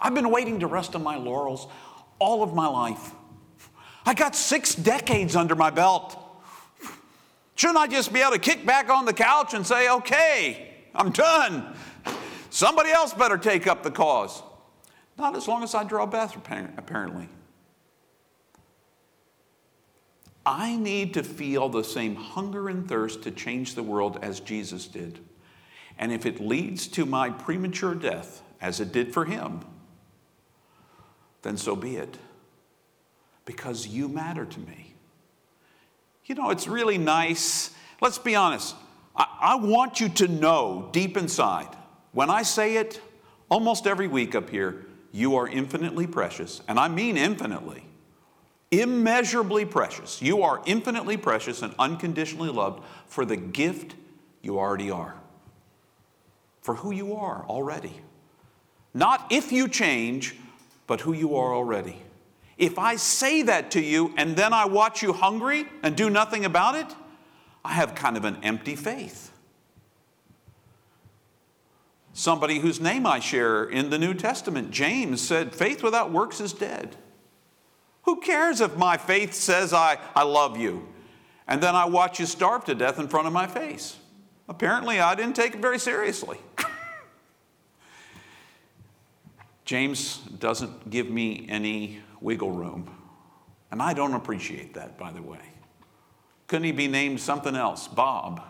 I've 0.00 0.16
been 0.16 0.32
waiting 0.32 0.58
to 0.58 0.66
rest 0.66 0.96
on 0.96 1.04
my 1.04 1.16
laurels 1.16 1.68
all 2.18 2.42
of 2.42 2.54
my 2.54 2.66
life. 2.66 3.12
I 4.04 4.14
got 4.14 4.34
six 4.34 4.74
decades 4.74 5.36
under 5.36 5.54
my 5.54 5.70
belt. 5.70 6.18
Shouldn't 7.54 7.78
I 7.78 7.86
just 7.86 8.12
be 8.12 8.18
able 8.18 8.32
to 8.32 8.40
kick 8.40 8.66
back 8.66 8.90
on 8.90 9.04
the 9.04 9.12
couch 9.12 9.54
and 9.54 9.64
say, 9.64 9.88
okay, 9.88 10.74
I'm 10.92 11.12
done? 11.12 11.72
Somebody 12.50 12.90
else 12.90 13.14
better 13.14 13.38
take 13.38 13.68
up 13.68 13.84
the 13.84 13.92
cause. 13.92 14.42
Not 15.16 15.36
as 15.36 15.46
long 15.46 15.62
as 15.62 15.72
I 15.72 15.84
draw 15.84 16.06
breath, 16.06 16.36
apparently. 16.36 17.28
I 20.44 20.74
need 20.74 21.14
to 21.14 21.22
feel 21.22 21.68
the 21.68 21.84
same 21.84 22.16
hunger 22.16 22.68
and 22.68 22.88
thirst 22.88 23.22
to 23.22 23.30
change 23.30 23.76
the 23.76 23.84
world 23.84 24.18
as 24.20 24.40
Jesus 24.40 24.88
did. 24.88 25.20
And 26.00 26.12
if 26.12 26.26
it 26.26 26.40
leads 26.40 26.88
to 26.88 27.06
my 27.06 27.30
premature 27.30 27.94
death, 27.94 28.42
as 28.60 28.80
it 28.80 28.90
did 28.90 29.14
for 29.14 29.24
him, 29.24 29.60
then 31.42 31.56
so 31.56 31.76
be 31.76 31.96
it 31.96 32.18
because 33.44 33.86
you 33.86 34.08
matter 34.08 34.44
to 34.44 34.60
me. 34.60 34.94
You 36.26 36.34
know, 36.34 36.50
it's 36.50 36.68
really 36.68 36.98
nice. 36.98 37.70
Let's 38.00 38.18
be 38.18 38.36
honest. 38.36 38.76
I, 39.16 39.26
I, 39.40 39.54
want 39.56 40.00
you 40.00 40.08
to 40.08 40.28
know 40.28 40.88
deep 40.92 41.16
inside, 41.16 41.68
when 42.12 42.30
I 42.30 42.42
say 42.42 42.76
it 42.76 43.00
almost 43.48 43.86
every 43.86 44.06
week 44.06 44.34
up 44.34 44.50
here, 44.50 44.86
you 45.10 45.36
are 45.36 45.48
infinitely 45.48 46.06
precious. 46.06 46.62
And 46.68 46.78
I 46.78 46.88
mean 46.88 47.16
infinitely, 47.16 47.84
immeasurably 48.70 49.64
precious. 49.64 50.22
You 50.22 50.42
are 50.44 50.62
infinitely 50.64 51.16
precious 51.16 51.62
and 51.62 51.74
unconditionally 51.78 52.50
loved 52.50 52.84
for 53.06 53.24
the 53.24 53.36
gift 53.36 53.96
you 54.42 54.58
already 54.58 54.90
are, 54.90 55.19
for 56.60 56.76
who 56.76 56.90
you 56.90 57.14
are 57.14 57.44
already. 57.48 58.00
Not 58.92 59.26
if 59.30 59.52
you 59.52 59.68
change, 59.68 60.36
but 60.86 61.00
who 61.00 61.12
you 61.12 61.36
are 61.36 61.54
already. 61.54 61.96
If 62.58 62.78
I 62.78 62.96
say 62.96 63.42
that 63.42 63.70
to 63.70 63.80
you 63.80 64.12
and 64.16 64.36
then 64.36 64.52
I 64.52 64.66
watch 64.66 65.02
you 65.02 65.12
hungry 65.12 65.66
and 65.82 65.96
do 65.96 66.10
nothing 66.10 66.44
about 66.44 66.74
it, 66.74 66.94
I 67.64 67.72
have 67.72 67.94
kind 67.94 68.16
of 68.16 68.24
an 68.24 68.38
empty 68.42 68.76
faith. 68.76 69.32
Somebody 72.12 72.58
whose 72.58 72.80
name 72.80 73.06
I 73.06 73.20
share 73.20 73.64
in 73.64 73.88
the 73.88 73.98
New 73.98 74.12
Testament, 74.12 74.72
James, 74.72 75.22
said, 75.22 75.54
Faith 75.54 75.82
without 75.82 76.10
works 76.10 76.40
is 76.40 76.52
dead. 76.52 76.96
Who 78.02 78.20
cares 78.20 78.60
if 78.60 78.76
my 78.76 78.96
faith 78.96 79.32
says 79.32 79.72
I, 79.72 79.98
I 80.14 80.24
love 80.24 80.58
you 80.58 80.88
and 81.46 81.62
then 81.62 81.74
I 81.74 81.84
watch 81.84 82.18
you 82.18 82.26
starve 82.26 82.64
to 82.64 82.74
death 82.74 82.98
in 82.98 83.08
front 83.08 83.26
of 83.26 83.32
my 83.32 83.46
face? 83.46 83.99
Apparently, 84.50 84.98
I 84.98 85.14
didn't 85.14 85.36
take 85.36 85.54
it 85.54 85.60
very 85.62 85.78
seriously. 85.78 86.36
James 89.64 90.18
doesn't 90.40 90.90
give 90.90 91.08
me 91.08 91.46
any 91.48 92.00
wiggle 92.20 92.50
room. 92.50 92.90
And 93.70 93.80
I 93.80 93.94
don't 93.94 94.14
appreciate 94.14 94.74
that, 94.74 94.98
by 94.98 95.12
the 95.12 95.22
way. 95.22 95.38
Couldn't 96.48 96.64
he 96.64 96.72
be 96.72 96.88
named 96.88 97.20
something 97.20 97.54
else? 97.54 97.86
Bob. 97.86 98.42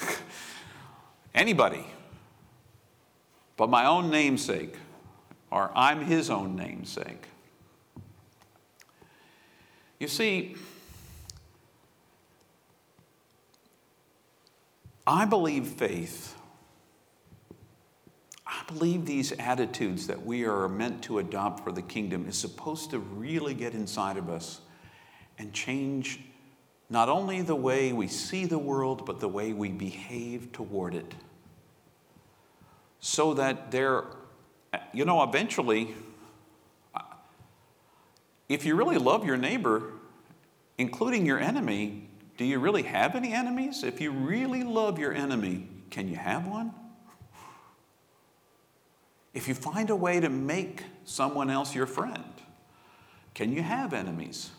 Anybody. 1.34 1.84
But 3.56 3.70
my 3.70 3.86
own 3.86 4.08
namesake, 4.08 4.76
or 5.50 5.72
I'm 5.74 6.04
his 6.04 6.30
own 6.30 6.54
namesake. 6.54 7.24
You 9.98 10.06
see, 10.06 10.54
I 15.10 15.24
believe 15.24 15.66
faith 15.66 16.36
I 18.46 18.62
believe 18.66 19.06
these 19.06 19.32
attitudes 19.32 20.08
that 20.08 20.24
we 20.24 20.44
are 20.44 20.68
meant 20.68 21.02
to 21.04 21.18
adopt 21.18 21.64
for 21.64 21.70
the 21.70 21.82
kingdom 21.82 22.28
is 22.28 22.36
supposed 22.36 22.90
to 22.90 22.98
really 22.98 23.54
get 23.54 23.74
inside 23.74 24.16
of 24.16 24.28
us 24.28 24.60
and 25.38 25.52
change 25.52 26.20
not 26.88 27.08
only 27.08 27.42
the 27.42 27.54
way 27.54 27.92
we 27.92 28.08
see 28.08 28.46
the 28.46 28.58
world, 28.58 29.06
but 29.06 29.20
the 29.20 29.28
way 29.28 29.52
we 29.52 29.68
behave 29.68 30.50
toward 30.52 30.94
it. 30.94 31.14
So 32.98 33.34
that 33.34 33.70
there, 33.70 34.04
you 34.92 35.04
know, 35.04 35.22
eventually, 35.22 35.94
if 38.48 38.64
you 38.64 38.74
really 38.74 38.98
love 38.98 39.24
your 39.24 39.36
neighbor, 39.36 39.92
including 40.76 41.24
your 41.24 41.38
enemy, 41.38 42.09
do 42.40 42.46
you 42.46 42.58
really 42.58 42.84
have 42.84 43.16
any 43.16 43.34
enemies? 43.34 43.84
If 43.84 44.00
you 44.00 44.10
really 44.12 44.62
love 44.62 44.98
your 44.98 45.12
enemy, 45.12 45.68
can 45.90 46.08
you 46.08 46.16
have 46.16 46.46
one? 46.46 46.72
If 49.34 49.46
you 49.46 49.52
find 49.52 49.90
a 49.90 49.94
way 49.94 50.20
to 50.20 50.30
make 50.30 50.84
someone 51.04 51.50
else 51.50 51.74
your 51.74 51.84
friend, 51.84 52.32
can 53.34 53.52
you 53.52 53.60
have 53.60 53.92
enemies? 53.92 54.52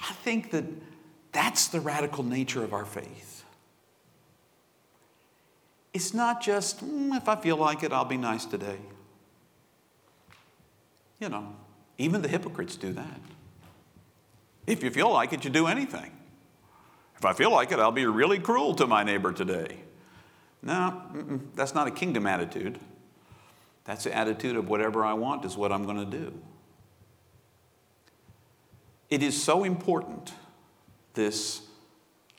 I 0.00 0.14
think 0.14 0.50
that 0.50 0.64
that's 1.30 1.68
the 1.68 1.78
radical 1.78 2.24
nature 2.24 2.64
of 2.64 2.72
our 2.72 2.84
faith. 2.84 3.44
It's 5.94 6.12
not 6.12 6.42
just, 6.42 6.84
mm, 6.84 7.16
if 7.16 7.28
I 7.28 7.36
feel 7.36 7.56
like 7.56 7.84
it, 7.84 7.92
I'll 7.92 8.04
be 8.04 8.16
nice 8.16 8.46
today. 8.46 8.80
You 11.20 11.28
know, 11.28 11.54
even 11.98 12.20
the 12.20 12.28
hypocrites 12.28 12.74
do 12.74 12.92
that. 12.94 13.20
If 14.72 14.82
you 14.84 14.90
feel 14.90 15.10
like 15.12 15.32
it, 15.32 15.44
you 15.44 15.50
do 15.50 15.66
anything. 15.66 16.12
If 17.16 17.24
I 17.24 17.32
feel 17.32 17.50
like 17.50 17.72
it, 17.72 17.78
I'll 17.78 17.92
be 17.92 18.06
really 18.06 18.38
cruel 18.38 18.74
to 18.76 18.86
my 18.86 19.02
neighbor 19.02 19.32
today. 19.32 19.76
No, 20.62 21.02
that's 21.54 21.74
not 21.74 21.86
a 21.86 21.90
kingdom 21.90 22.26
attitude. 22.26 22.78
That's 23.84 24.04
the 24.04 24.16
attitude 24.16 24.56
of 24.56 24.68
whatever 24.68 25.04
I 25.04 25.14
want 25.14 25.44
is 25.44 25.56
what 25.56 25.72
I'm 25.72 25.84
going 25.84 26.10
to 26.10 26.18
do. 26.18 26.32
It 29.08 29.22
is 29.22 29.42
so 29.42 29.64
important, 29.64 30.32
this 31.14 31.62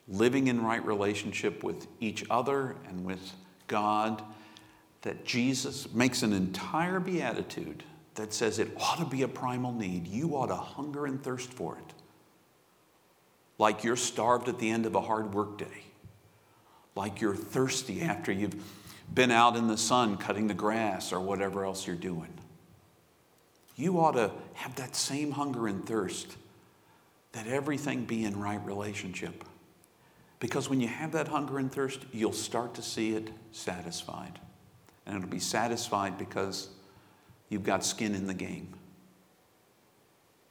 living 0.08 0.48
in 0.48 0.64
right 0.64 0.86
relationship 0.86 1.64
with 1.64 1.88
each 2.00 2.24
other 2.30 2.76
and 2.88 3.04
with 3.04 3.34
God, 3.68 4.24
that 5.02 5.26
Jesus 5.26 5.92
makes 5.94 6.24
an 6.24 6.32
entire 6.32 7.00
beatitude 7.00 7.84
that 8.16 8.34
says 8.34 8.60
it 8.60 8.70
ought 8.78 9.00
to 9.00 9.06
be 9.06 9.24
a 9.24 9.28
primal 9.28 9.74
need. 9.74 10.08
You 10.08 10.36
ought 10.36 10.48
to 10.48 10.56
hunger 10.56 11.06
and 11.06 11.22
thirst 11.22 11.52
for 11.52 11.78
it, 11.78 11.94
like 13.62 13.84
you're 13.84 13.96
starved 13.96 14.50
at 14.50 14.60
the 14.60 14.70
end 14.70 14.86
of 14.86 14.96
a 14.96 15.01
hard 15.01 15.34
workday 15.34 15.84
like 16.96 17.22
you're 17.22 17.36
thirsty 17.36 18.01
after 18.01 18.32
you've 18.32 18.56
been 19.13 19.32
out 19.32 19.56
in 19.56 19.68
the 19.68 19.77
sun 19.77 20.18
cutting 20.18 20.48
the 20.48 20.53
grass 20.53 21.12
or 21.12 21.20
whatever 21.20 21.65
else 21.65 21.86
you're 21.88 21.96
doing. 21.96 22.34
you 23.75 24.00
ought 24.00 24.12
to 24.12 24.32
have 24.53 24.75
that 24.75 24.96
same 24.96 25.32
hunger 25.32 25.68
and 25.68 25.86
thirst 25.86 26.36
that 27.32 27.48
everything 27.48 28.06
be 28.06 28.25
in 28.25 28.38
right 28.39 28.63
relationship. 28.65 29.44
Because 30.39 30.70
when 30.70 30.82
you 30.82 30.88
have 30.88 31.13
that 31.13 31.30
hunger 31.30 31.58
and 31.58 31.72
thirst, 31.72 32.01
you'll 32.12 32.34
start 32.34 32.74
to 32.75 32.82
see 32.82 33.15
it 33.15 33.32
satisfied. 33.51 34.39
And 35.06 35.15
it'll 35.15 35.30
be 35.30 35.39
satisfied 35.39 36.18
because 36.18 36.70
you've 37.50 37.63
got 37.63 37.86
skin 37.86 38.13
in 38.13 38.27
the 38.27 38.34
game. 38.34 38.74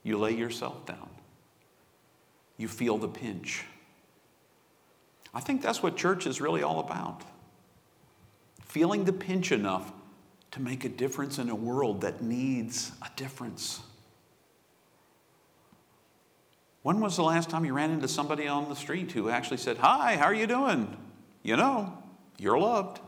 You 0.02 0.18
lay 0.18 0.32
yourself 0.32 0.86
down, 0.86 1.10
you 2.60 2.68
feel 2.68 2.98
the 2.98 3.08
pinch. 3.08 3.64
I 5.32 5.40
think 5.40 5.62
that's 5.62 5.82
what 5.82 5.96
church 5.96 6.26
is 6.26 6.40
really 6.40 6.62
all 6.62 6.80
about. 6.80 7.22
Feeling 8.66 9.04
the 9.04 9.12
pinch 9.12 9.50
enough 9.50 9.90
to 10.50 10.60
make 10.60 10.84
a 10.84 10.88
difference 10.88 11.38
in 11.38 11.48
a 11.48 11.54
world 11.54 12.02
that 12.02 12.22
needs 12.22 12.92
a 13.00 13.08
difference. 13.16 13.80
When 16.82 17.00
was 17.00 17.16
the 17.16 17.22
last 17.22 17.48
time 17.48 17.64
you 17.64 17.72
ran 17.72 17.90
into 17.90 18.08
somebody 18.08 18.46
on 18.46 18.68
the 18.68 18.76
street 18.76 19.12
who 19.12 19.30
actually 19.30 19.58
said, 19.58 19.78
Hi, 19.78 20.16
how 20.16 20.24
are 20.24 20.34
you 20.34 20.46
doing? 20.46 20.96
You 21.42 21.56
know, 21.56 21.96
you're 22.38 22.58
loved. 22.58 23.00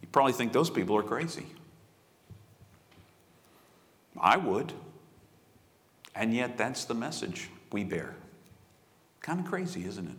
You 0.00 0.08
probably 0.12 0.32
think 0.32 0.52
those 0.52 0.70
people 0.70 0.96
are 0.96 1.02
crazy. 1.02 1.46
I 4.18 4.36
would. 4.36 4.72
And 6.14 6.34
yet, 6.34 6.56
that's 6.56 6.84
the 6.84 6.94
message 6.94 7.48
we 7.72 7.84
bear. 7.84 8.14
Kind 9.20 9.40
of 9.40 9.46
crazy, 9.46 9.84
isn't 9.84 10.08
it? 10.08 10.16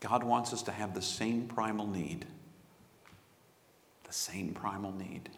God 0.00 0.22
wants 0.22 0.52
us 0.52 0.62
to 0.64 0.72
have 0.72 0.94
the 0.94 1.02
same 1.02 1.48
primal 1.48 1.86
need. 1.86 2.26
The 4.04 4.12
same 4.12 4.52
primal 4.52 4.92
need. 4.92 5.30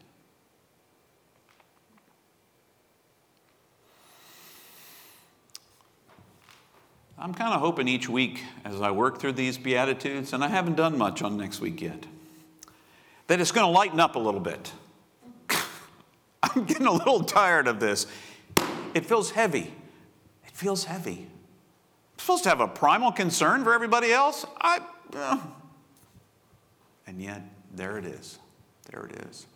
I'm 7.20 7.34
kind 7.34 7.52
of 7.52 7.60
hoping 7.60 7.88
each 7.88 8.08
week 8.08 8.44
as 8.64 8.80
I 8.80 8.92
work 8.92 9.18
through 9.18 9.32
these 9.32 9.58
Beatitudes, 9.58 10.32
and 10.32 10.44
I 10.44 10.48
haven't 10.48 10.76
done 10.76 10.96
much 10.96 11.20
on 11.22 11.36
next 11.36 11.60
week 11.60 11.80
yet, 11.80 12.06
that 13.26 13.40
it's 13.40 13.50
going 13.50 13.66
to 13.66 13.72
lighten 13.72 13.98
up 13.98 14.14
a 14.14 14.20
little 14.20 14.40
bit. 14.40 14.72
I'm 16.42 16.64
getting 16.64 16.86
a 16.86 16.92
little 16.92 17.24
tired 17.24 17.66
of 17.66 17.80
this. 17.80 18.06
It 18.94 19.04
feels 19.04 19.32
heavy. 19.32 19.72
Feels 20.58 20.86
heavy. 20.86 21.28
I'm 21.28 22.18
supposed 22.18 22.42
to 22.42 22.48
have 22.48 22.58
a 22.58 22.66
primal 22.66 23.12
concern 23.12 23.62
for 23.62 23.72
everybody 23.72 24.12
else. 24.12 24.44
I, 24.60 24.80
uh, 25.14 25.38
and 27.06 27.22
yet, 27.22 27.42
there 27.76 27.96
it 27.96 28.04
is. 28.04 28.40
There 28.90 29.06
it 29.06 29.24
is. 29.28 29.46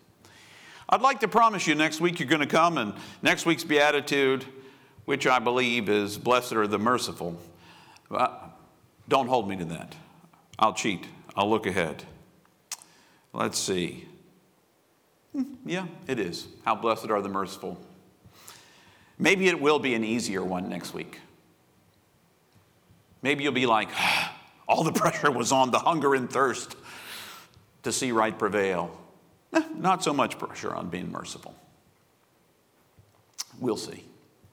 I'd 0.89 1.01
like 1.01 1.19
to 1.19 1.27
promise 1.27 1.67
you 1.67 1.75
next 1.75 2.01
week 2.01 2.21
you're 2.21 2.29
going 2.29 2.41
to 2.41 2.47
come, 2.47 2.79
and 2.79 2.95
next 3.21 3.47
week's 3.47 3.65
Beatitude, 3.65 4.45
which 5.05 5.27
I 5.27 5.41
believe 5.41 5.89
is 5.89 6.19
Blessed 6.19 6.53
are 6.53 6.69
the 6.69 6.79
merciful. 6.79 7.37
don't 9.09 9.27
hold 9.27 9.49
me 9.49 9.57
to 9.57 9.65
that. 9.65 9.97
I'll 10.57 10.73
cheat. 10.73 11.05
I'll 11.35 11.51
look 11.51 11.67
ahead. 11.67 12.05
Let's 13.33 13.59
see. 13.59 14.07
Hmm, 15.33 15.55
yeah, 15.67 15.89
it 16.07 16.21
is. 16.21 16.47
How 16.65 16.77
blessed 16.77 17.11
are 17.11 17.21
the 17.21 17.29
merciful. 17.29 17.77
Maybe 19.23 19.47
it 19.47 19.61
will 19.61 19.79
be 19.79 19.95
an 19.95 20.03
easier 20.03 20.43
one 20.43 20.69
next 20.69 20.93
week. 20.93 21.21
Maybe 23.23 23.45
you'll 23.45 23.53
be 23.53 23.67
like, 23.67 23.89
all 24.69 24.83
the 24.83 24.91
pressure 25.01 25.31
was 25.31 25.53
on 25.53 25.71
the 25.71 25.79
hunger 25.79 26.17
and 26.17 26.29
thirst 26.29 26.75
to 27.85 27.93
see 27.93 28.11
right 28.11 28.37
prevail. 28.37 28.91
Eh, 29.53 29.63
not 29.77 30.03
so 30.03 30.13
much 30.13 30.41
pressure 30.41 30.75
on 30.75 30.89
being 30.89 31.13
merciful. 31.13 31.55
We'll 33.61 33.77
see. 33.77 34.03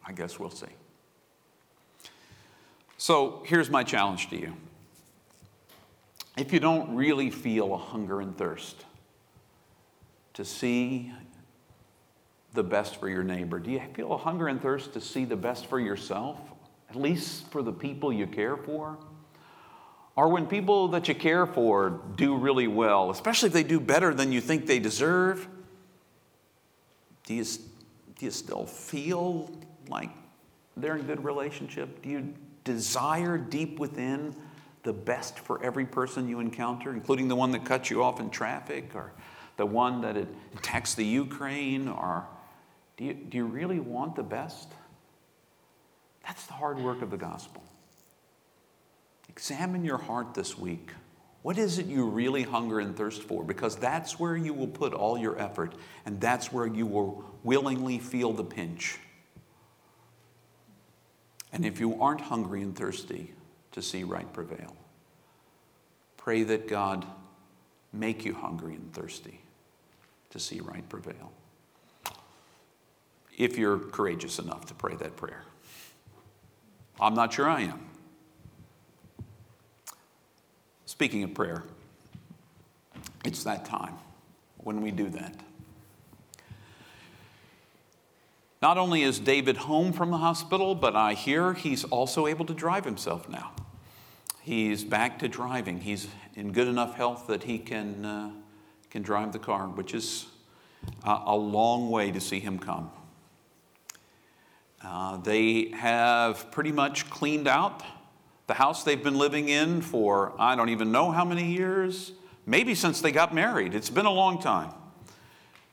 I 0.05 0.11
guess 0.11 0.37
we'll 0.37 0.51
see. 0.51 0.67
So 2.99 3.41
here's 3.47 3.71
my 3.71 3.83
challenge 3.83 4.29
to 4.29 4.37
you. 4.37 4.53
If 6.37 6.53
you 6.53 6.59
don't 6.59 6.95
really 6.95 7.31
feel 7.31 7.73
a 7.73 7.77
hunger 7.77 8.21
and 8.21 8.37
thirst 8.37 8.85
to 10.35 10.45
see 10.45 11.11
the 12.53 12.63
best 12.63 12.99
for 12.99 13.09
your 13.09 13.23
neighbor, 13.23 13.59
do 13.59 13.71
you 13.71 13.81
feel 13.93 14.13
a 14.13 14.17
hunger 14.17 14.47
and 14.47 14.61
thirst 14.61 14.93
to 14.93 15.01
see 15.01 15.25
the 15.25 15.35
best 15.35 15.67
for 15.67 15.79
yourself, 15.79 16.37
at 16.89 16.95
least 16.95 17.47
for 17.51 17.61
the 17.61 17.71
people 17.71 18.11
you 18.11 18.27
care 18.27 18.57
for? 18.57 18.97
Or 20.15 20.27
when 20.29 20.47
people 20.47 20.89
that 20.89 21.07
you 21.07 21.15
care 21.15 21.45
for 21.45 22.01
do 22.15 22.35
really 22.35 22.67
well, 22.67 23.09
especially 23.11 23.47
if 23.47 23.53
they 23.53 23.63
do 23.63 23.79
better 23.79 24.13
than 24.13 24.31
you 24.31 24.41
think 24.41 24.65
they 24.65 24.79
deserve, 24.79 25.47
do 27.25 27.35
you, 27.35 27.43
do 27.43 28.25
you 28.25 28.31
still 28.31 28.65
feel 28.65 29.51
like 29.87 30.09
they're 30.75 30.97
in 30.97 31.03
good 31.03 31.23
relationship? 31.23 32.01
Do 32.01 32.09
you 32.09 32.33
desire 32.63 33.37
deep 33.37 33.79
within 33.79 34.35
the 34.83 34.93
best 34.93 35.39
for 35.39 35.63
every 35.63 35.85
person 35.85 36.27
you 36.27 36.39
encounter, 36.39 36.91
including 36.91 37.27
the 37.27 37.35
one 37.35 37.51
that 37.51 37.63
cuts 37.63 37.89
you 37.89 38.03
off 38.03 38.19
in 38.19 38.29
traffic 38.29 38.95
or 38.95 39.13
the 39.57 39.65
one 39.65 40.01
that 40.01 40.17
attacks 40.55 40.95
the 40.95 41.05
Ukraine? 41.05 41.87
Or 41.87 42.27
do 42.99 43.05
you, 43.05 43.13
do 43.13 43.37
you 43.37 43.45
really 43.45 43.79
want 43.79 44.17
the 44.17 44.23
best? 44.23 44.67
That's 46.27 46.45
the 46.47 46.53
hard 46.53 46.79
work 46.79 47.01
of 47.01 47.09
the 47.09 47.17
gospel. 47.17 47.63
Examine 49.29 49.85
your 49.85 49.97
heart 49.97 50.33
this 50.33 50.57
week. 50.57 50.91
What 51.41 51.57
is 51.57 51.79
it 51.79 51.85
you 51.85 52.05
really 52.05 52.43
hunger 52.43 52.81
and 52.81 52.97
thirst 52.97 53.23
for? 53.23 53.45
Because 53.45 53.77
that's 53.77 54.19
where 54.19 54.35
you 54.35 54.53
will 54.53 54.67
put 54.67 54.93
all 54.93 55.17
your 55.17 55.39
effort, 55.39 55.75
and 56.05 56.19
that's 56.19 56.51
where 56.51 56.67
you 56.67 56.85
will 56.85 57.23
willingly 57.41 57.99
feel 57.99 58.33
the 58.33 58.43
pinch. 58.43 58.97
And 61.53 61.65
if 61.65 61.79
you 61.79 62.01
aren't 62.01 62.19
hungry 62.19 62.61
and 62.61 62.75
thirsty 62.75 63.33
to 63.71 63.81
see 63.81 64.03
right 64.03 64.31
prevail, 64.33 64.75
pray 66.17 66.43
that 66.43 66.67
God 66.67 67.05
make 67.93 68.25
you 68.25 68.33
hungry 68.33 68.75
and 68.75 68.91
thirsty 68.91 69.39
to 70.31 70.39
see 70.39 70.59
right 70.59 70.87
prevail. 70.89 71.31
If 73.39 73.57
you're 73.57 73.79
courageous 73.79 74.37
enough 74.37 74.67
to 74.67 74.75
pray 74.75 74.95
that 74.97 75.15
prayer. 75.15 75.43
I'm 76.99 77.15
not 77.15 77.33
sure 77.33 77.49
I 77.49 77.61
am. 77.61 77.89
Speaking 80.85 81.23
of 81.23 81.33
prayer, 81.33 81.63
it's 83.23 83.43
that 83.45 83.65
time 83.65 83.95
when 84.57 84.81
we 84.81 84.91
do 84.91 85.09
that. 85.09 85.33
Not 88.61 88.77
only 88.77 89.03
is 89.03 89.19
David 89.19 89.55
home 89.55 89.93
from 89.93 90.11
the 90.11 90.17
hospital, 90.17 90.75
but 90.75 90.97
I 90.97 91.13
hear 91.13 91.53
he's 91.53 91.85
also 91.85 92.27
able 92.27 92.45
to 92.45 92.53
drive 92.53 92.83
himself 92.83 93.29
now. 93.29 93.53
He's 94.41 94.83
back 94.83 95.19
to 95.19 95.29
driving. 95.29 95.79
He's 95.79 96.07
in 96.35 96.51
good 96.51 96.67
enough 96.67 96.95
health 96.95 97.27
that 97.27 97.43
he 97.43 97.57
can, 97.57 98.03
uh, 98.03 98.31
can 98.89 99.01
drive 99.01 99.31
the 99.31 99.39
car, 99.39 99.67
which 99.67 99.93
is 99.93 100.25
a 101.05 101.35
long 101.37 101.89
way 101.89 102.11
to 102.11 102.19
see 102.19 102.41
him 102.41 102.59
come. 102.59 102.91
Uh, 104.81 105.17
they 105.17 105.69
have 105.69 106.51
pretty 106.51 106.71
much 106.71 107.09
cleaned 107.09 107.47
out 107.47 107.83
the 108.47 108.55
house 108.55 108.83
they've 108.83 109.03
been 109.03 109.17
living 109.17 109.47
in 109.47 109.81
for 109.81 110.33
I 110.39 110.55
don't 110.55 110.69
even 110.69 110.91
know 110.91 111.11
how 111.11 111.23
many 111.23 111.53
years, 111.53 112.13
maybe 112.47 112.73
since 112.73 112.99
they 112.99 113.11
got 113.11 113.33
married. 113.33 113.75
It's 113.75 113.91
been 113.91 114.07
a 114.07 114.11
long 114.11 114.41
time. 114.41 114.73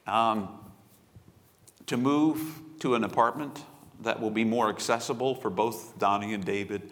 Um, 0.06 0.60
to 1.86 1.96
move 1.96 2.60
to 2.80 2.94
an 2.94 3.04
apartment 3.04 3.64
that 4.02 4.20
will 4.20 4.30
be 4.30 4.44
more 4.44 4.68
accessible 4.68 5.34
for 5.34 5.50
both 5.50 5.98
Donnie 5.98 6.34
and 6.34 6.44
David. 6.44 6.90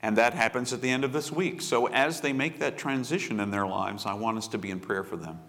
And 0.00 0.16
that 0.16 0.34
happens 0.34 0.72
at 0.72 0.80
the 0.80 0.90
end 0.90 1.02
of 1.04 1.12
this 1.12 1.32
week. 1.32 1.60
So, 1.60 1.86
as 1.86 2.20
they 2.20 2.32
make 2.32 2.60
that 2.60 2.78
transition 2.78 3.40
in 3.40 3.50
their 3.50 3.66
lives, 3.66 4.06
I 4.06 4.14
want 4.14 4.38
us 4.38 4.48
to 4.48 4.58
be 4.58 4.70
in 4.70 4.78
prayer 4.78 5.02
for 5.02 5.16
them. 5.16 5.40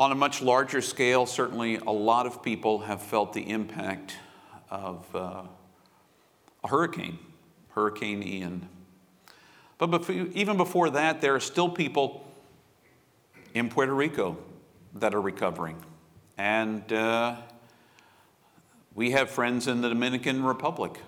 On 0.00 0.10
a 0.10 0.16
much 0.16 0.40
larger 0.40 0.80
scale, 0.80 1.26
certainly 1.26 1.76
a 1.76 1.90
lot 1.90 2.26
of 2.26 2.42
people 2.42 2.80
have 2.80 3.02
felt 3.02 3.34
the 3.34 3.48
impact 3.48 4.16
of. 4.70 5.04
Uh, 5.14 5.42
a 6.62 6.68
hurricane, 6.68 7.18
Hurricane 7.70 8.22
Ian. 8.22 8.68
But 9.78 9.88
before, 9.88 10.14
even 10.14 10.56
before 10.56 10.90
that, 10.90 11.20
there 11.20 11.34
are 11.34 11.40
still 11.40 11.68
people 11.68 12.26
in 13.54 13.68
Puerto 13.68 13.94
Rico 13.94 14.36
that 14.94 15.14
are 15.14 15.20
recovering. 15.20 15.76
And 16.36 16.92
uh, 16.92 17.36
we 18.94 19.12
have 19.12 19.30
friends 19.30 19.68
in 19.68 19.80
the 19.80 19.88
Dominican 19.88 20.44
Republic 20.44 20.98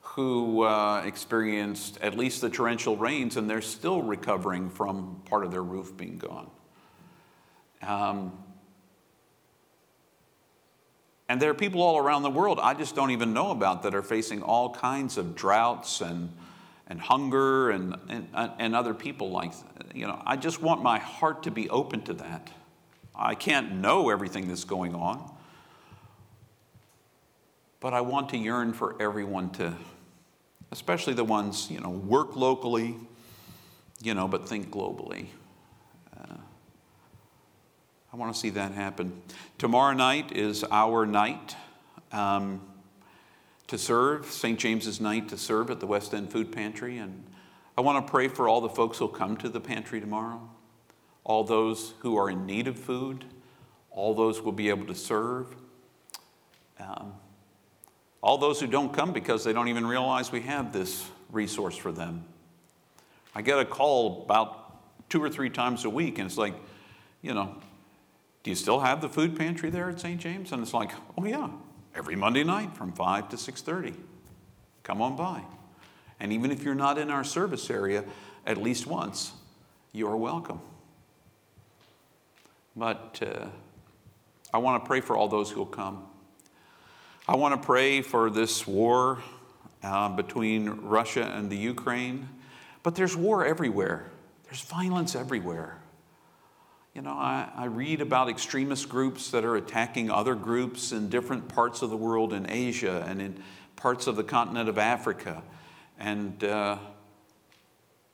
who 0.00 0.62
uh, 0.62 1.02
experienced 1.06 1.98
at 2.02 2.16
least 2.16 2.40
the 2.40 2.50
torrential 2.50 2.96
rains, 2.96 3.36
and 3.36 3.48
they're 3.48 3.62
still 3.62 4.02
recovering 4.02 4.68
from 4.68 5.22
part 5.24 5.44
of 5.44 5.50
their 5.50 5.62
roof 5.62 5.96
being 5.96 6.18
gone. 6.18 6.50
Um, 7.82 8.32
and 11.28 11.40
there 11.40 11.50
are 11.50 11.54
people 11.54 11.82
all 11.82 11.98
around 11.98 12.22
the 12.22 12.30
world 12.30 12.60
I 12.62 12.74
just 12.74 12.94
don't 12.94 13.10
even 13.10 13.32
know 13.32 13.50
about 13.50 13.82
that 13.84 13.94
are 13.94 14.02
facing 14.02 14.42
all 14.42 14.70
kinds 14.74 15.18
of 15.18 15.34
droughts 15.34 16.00
and, 16.00 16.30
and 16.86 17.00
hunger 17.00 17.70
and, 17.70 17.96
and, 18.08 18.28
and 18.34 18.76
other 18.76 18.94
people 18.94 19.30
like, 19.30 19.52
you 19.94 20.06
know, 20.06 20.20
I 20.26 20.36
just 20.36 20.60
want 20.60 20.82
my 20.82 20.98
heart 20.98 21.44
to 21.44 21.50
be 21.50 21.70
open 21.70 22.02
to 22.02 22.14
that 22.14 22.50
I 23.14 23.34
can't 23.34 23.74
know 23.74 24.10
everything 24.10 24.48
that's 24.48 24.64
going 24.64 24.94
on. 24.94 25.30
But 27.80 27.94
I 27.94 28.00
want 28.00 28.30
to 28.30 28.38
yearn 28.38 28.72
for 28.72 29.00
everyone 29.00 29.50
to, 29.52 29.76
especially 30.70 31.14
the 31.14 31.24
ones, 31.24 31.70
you 31.70 31.80
know, 31.80 31.90
work 31.90 32.36
locally, 32.36 32.96
you 34.00 34.14
know, 34.14 34.28
but 34.28 34.48
think 34.48 34.70
globally. 34.70 35.26
I 38.12 38.16
want 38.16 38.34
to 38.34 38.38
see 38.38 38.50
that 38.50 38.72
happen. 38.72 39.22
Tomorrow 39.56 39.94
night 39.94 40.32
is 40.32 40.64
our 40.70 41.06
night 41.06 41.56
um, 42.12 42.60
to 43.68 43.78
serve, 43.78 44.26
St. 44.26 44.58
James's 44.58 45.00
night 45.00 45.30
to 45.30 45.38
serve 45.38 45.70
at 45.70 45.80
the 45.80 45.86
West 45.86 46.12
End 46.12 46.30
Food 46.30 46.52
Pantry. 46.52 46.98
And 46.98 47.24
I 47.78 47.80
want 47.80 48.06
to 48.06 48.10
pray 48.10 48.28
for 48.28 48.50
all 48.50 48.60
the 48.60 48.68
folks 48.68 48.98
who'll 48.98 49.08
come 49.08 49.38
to 49.38 49.48
the 49.48 49.60
pantry 49.60 49.98
tomorrow, 49.98 50.46
all 51.24 51.42
those 51.42 51.94
who 52.00 52.18
are 52.18 52.28
in 52.28 52.44
need 52.44 52.68
of 52.68 52.78
food, 52.78 53.24
all 53.90 54.14
those 54.14 54.42
will 54.42 54.52
be 54.52 54.68
able 54.68 54.86
to 54.88 54.94
serve. 54.94 55.56
Um, 56.78 57.14
all 58.20 58.36
those 58.36 58.60
who 58.60 58.66
don't 58.66 58.92
come 58.92 59.14
because 59.14 59.42
they 59.42 59.54
don't 59.54 59.68
even 59.68 59.86
realize 59.86 60.30
we 60.30 60.42
have 60.42 60.70
this 60.70 61.08
resource 61.30 61.78
for 61.78 61.92
them. 61.92 62.26
I 63.34 63.40
get 63.40 63.58
a 63.58 63.64
call 63.64 64.22
about 64.24 65.08
two 65.08 65.22
or 65.22 65.30
three 65.30 65.48
times 65.48 65.86
a 65.86 65.90
week, 65.90 66.18
and 66.18 66.26
it's 66.26 66.36
like, 66.36 66.54
you 67.22 67.32
know, 67.32 67.56
do 68.42 68.50
you 68.50 68.56
still 68.56 68.80
have 68.80 69.00
the 69.00 69.08
food 69.08 69.36
pantry 69.36 69.70
there 69.70 69.88
at 69.88 70.00
St. 70.00 70.20
James? 70.20 70.52
And 70.52 70.62
it's 70.62 70.74
like, 70.74 70.90
oh 71.16 71.24
yeah, 71.24 71.50
every 71.94 72.16
Monday 72.16 72.44
night 72.44 72.76
from 72.76 72.92
5 72.92 73.28
to 73.30 73.36
6:30. 73.36 73.94
Come 74.82 75.00
on 75.00 75.14
by. 75.16 75.42
And 76.18 76.32
even 76.32 76.50
if 76.50 76.62
you're 76.62 76.74
not 76.74 76.98
in 76.98 77.10
our 77.10 77.24
service 77.24 77.70
area 77.70 78.04
at 78.46 78.56
least 78.56 78.86
once, 78.86 79.32
you 79.92 80.08
are 80.08 80.16
welcome. 80.16 80.60
But 82.74 83.20
uh, 83.22 83.46
I 84.52 84.58
want 84.58 84.82
to 84.82 84.86
pray 84.86 85.00
for 85.00 85.16
all 85.16 85.28
those 85.28 85.50
who 85.50 85.58
will 85.58 85.66
come. 85.66 86.04
I 87.28 87.36
want 87.36 87.60
to 87.60 87.64
pray 87.64 88.02
for 88.02 88.30
this 88.30 88.66
war 88.66 89.22
uh, 89.82 90.08
between 90.08 90.68
Russia 90.68 91.24
and 91.34 91.50
the 91.50 91.56
Ukraine. 91.56 92.28
But 92.82 92.94
there's 92.94 93.16
war 93.16 93.46
everywhere, 93.46 94.10
there's 94.44 94.62
violence 94.62 95.14
everywhere. 95.14 95.81
You 96.94 97.00
know, 97.00 97.12
I, 97.12 97.48
I, 97.56 97.64
read 97.64 98.02
about 98.02 98.28
extremist 98.28 98.86
groups 98.86 99.30
that 99.30 99.46
are 99.46 99.56
attacking 99.56 100.10
other 100.10 100.34
groups 100.34 100.92
in 100.92 101.08
different 101.08 101.48
parts 101.48 101.80
of 101.80 101.88
the 101.88 101.96
world, 101.96 102.34
in 102.34 102.50
Asia 102.50 103.02
and 103.08 103.22
in 103.22 103.42
parts 103.76 104.06
of 104.06 104.16
the 104.16 104.24
continent 104.24 104.68
of 104.68 104.76
Africa 104.76 105.42
and, 105.98 106.44
uh, 106.44 106.76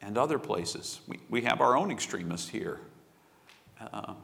and 0.00 0.16
other 0.16 0.38
places. 0.38 1.00
We, 1.08 1.18
we 1.28 1.42
have 1.42 1.60
our 1.60 1.76
own 1.76 1.90
extremists 1.90 2.48
here. 2.48 2.78
Uh, 3.80 4.14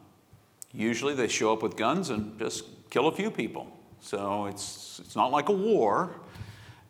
usually 0.72 1.14
they 1.14 1.26
show 1.26 1.52
up 1.52 1.60
with 1.60 1.76
guns 1.76 2.10
and 2.10 2.38
just 2.38 2.64
kill 2.90 3.08
a 3.08 3.12
few 3.12 3.32
people. 3.32 3.66
So 3.98 4.46
it's, 4.46 5.00
it's 5.04 5.16
not 5.16 5.32
like 5.32 5.48
a 5.48 5.52
war 5.52 6.20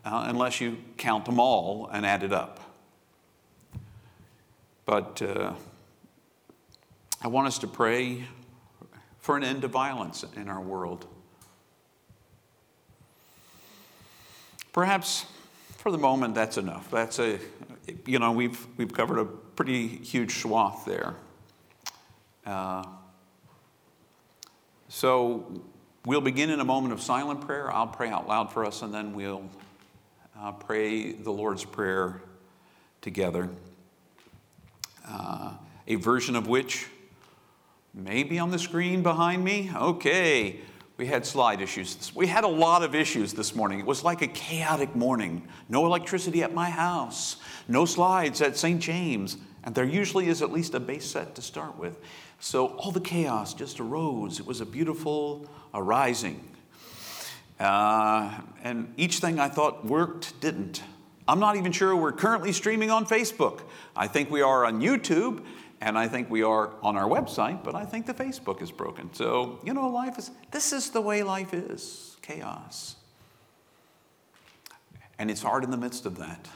uh, 0.05 0.25
unless 0.27 0.61
you 0.61 0.77
count 0.99 1.25
them 1.25 1.41
all 1.41 1.89
and 1.91 2.05
add 2.05 2.23
it 2.25 2.33
up. 2.33 2.61
But 4.85 5.23
uh, 5.23 5.55
I 7.25 7.29
want 7.29 7.47
us 7.47 7.57
to 7.61 7.67
pray 7.67 8.27
for 9.19 9.39
an 9.39 9.45
end 9.45 9.63
to 9.63 9.69
violence 9.69 10.27
in 10.37 10.51
our 10.51 10.61
world. 10.61 11.07
Perhaps 14.75 15.25
for 15.79 15.91
the 15.91 15.97
moment 15.97 16.35
that's 16.35 16.59
enough. 16.59 16.91
That's 16.91 17.19
a, 17.19 17.39
you 18.05 18.19
know, 18.19 18.33
we've, 18.33 18.67
we've 18.77 18.93
covered 18.93 19.19
a 19.19 19.25
pretty 19.25 19.89
huge 19.89 20.43
swath 20.43 20.85
there. 20.85 21.15
Uh, 22.45 22.85
so 24.91 25.63
we'll 26.05 26.21
begin 26.21 26.51
in 26.51 26.61
a 26.61 26.65
moment 26.65 26.93
of 26.93 27.01
silent 27.01 27.41
prayer. 27.41 27.73
I'll 27.73 27.87
pray 27.87 28.11
out 28.11 28.29
loud 28.29 28.53
for 28.53 28.67
us, 28.67 28.83
and 28.83 28.93
then 28.93 29.15
we'll 29.15 29.49
uh, 30.39 30.53
pray 30.53 31.13
the 31.13 31.33
Lord's 31.33 31.65
Prayer 31.65 32.21
together 33.01 33.49
uh, 35.09 35.53
a 35.87 35.95
version 35.97 36.37
of 36.37 36.49
which 36.49 36.87
may 37.95 38.25
be 38.25 38.39
on 38.39 38.51
the 38.51 38.59
screen 38.59 39.03
behind 39.03 39.45
me. 39.45 39.71
Okay, 39.75 40.61
we 40.97 41.07
had 41.07 41.25
slide 41.25 41.61
issues. 41.61 42.13
We 42.15 42.27
had 42.27 42.45
a 42.45 42.49
lot 42.49 42.83
of 42.83 42.95
issues 42.95 43.33
this 43.33 43.55
morning. 43.55 43.79
It 43.79 43.87
was 43.87 44.03
like 44.03 44.21
a 44.21 44.27
chaotic 44.27 44.95
morning. 44.97 45.47
No 45.69 45.87
electricity 45.87 46.43
at 46.43 46.53
my 46.53 46.71
house, 46.71 47.37
no 47.69 47.85
slides 47.85 48.43
at 48.43 48.57
St. 48.57 48.81
James, 48.81 49.37
and 49.63 49.75
there 49.75 49.85
usually 49.85 50.29
is 50.29 50.43
at 50.43 50.53
least 50.53 50.75
a 50.75 50.81
base 50.81 51.07
set 51.07 51.35
to 51.37 51.43
start 51.43 51.79
with. 51.79 51.99
So 52.41 52.69
all 52.77 52.91
the 52.91 53.01
chaos 53.01 53.55
just 53.55 53.81
arose. 53.81 54.41
It 54.41 54.47
was 54.47 54.61
a 54.61 54.67
beautiful 54.67 55.49
arising. 55.73 56.49
Uh, 57.59 58.41
and 58.63 58.93
each 58.97 59.19
thing 59.19 59.39
I 59.39 59.49
thought 59.49 59.85
worked 59.85 60.39
didn't. 60.41 60.83
I'm 61.27 61.41
not 61.41 61.57
even 61.57 61.73
sure 61.73 61.97
we're 61.97 62.13
currently 62.13 62.53
streaming 62.53 62.91
on 62.91 63.07
Facebook. 63.07 63.61
I 63.97 64.09
think 64.09 64.31
we 64.31 64.43
are 64.43 64.67
on 64.67 64.83
YouTube, 64.83 65.43
and 65.85 65.99
I 65.99 66.09
think 66.09 66.31
we 66.31 66.43
are 66.43 66.71
on 66.83 66.97
our 66.97 67.07
website, 67.07 67.63
but 67.63 67.75
I 67.75 67.85
think 67.85 68.07
the 68.07 68.15
Facebook 68.15 68.63
is 68.63 68.71
broken. 68.71 69.13
So, 69.13 69.61
you 69.63 69.75
know, 69.75 69.87
life 69.91 70.19
is, 70.19 70.31
this 70.51 70.73
is 70.73 70.89
the 70.89 71.03
way 71.03 71.23
life 71.23 71.53
is 71.53 72.17
chaos. 72.23 72.97
And 75.19 75.31
it's 75.31 75.43
hard 75.43 75.63
in 75.63 75.71
the 75.71 75.77
midst 75.77 76.07
of 76.07 76.17
that 76.17 76.49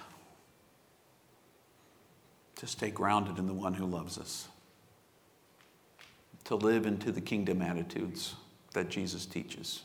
to 2.56 2.66
stay 2.66 2.90
grounded 2.90 3.36
in 3.36 3.46
the 3.46 3.52
one 3.52 3.74
who 3.74 3.84
loves 3.84 4.16
us, 4.16 4.48
to 6.44 6.54
live 6.56 6.86
into 6.86 7.12
the 7.12 7.20
kingdom 7.20 7.60
attitudes 7.60 8.34
that 8.72 8.88
Jesus 8.88 9.26
teaches. 9.26 9.82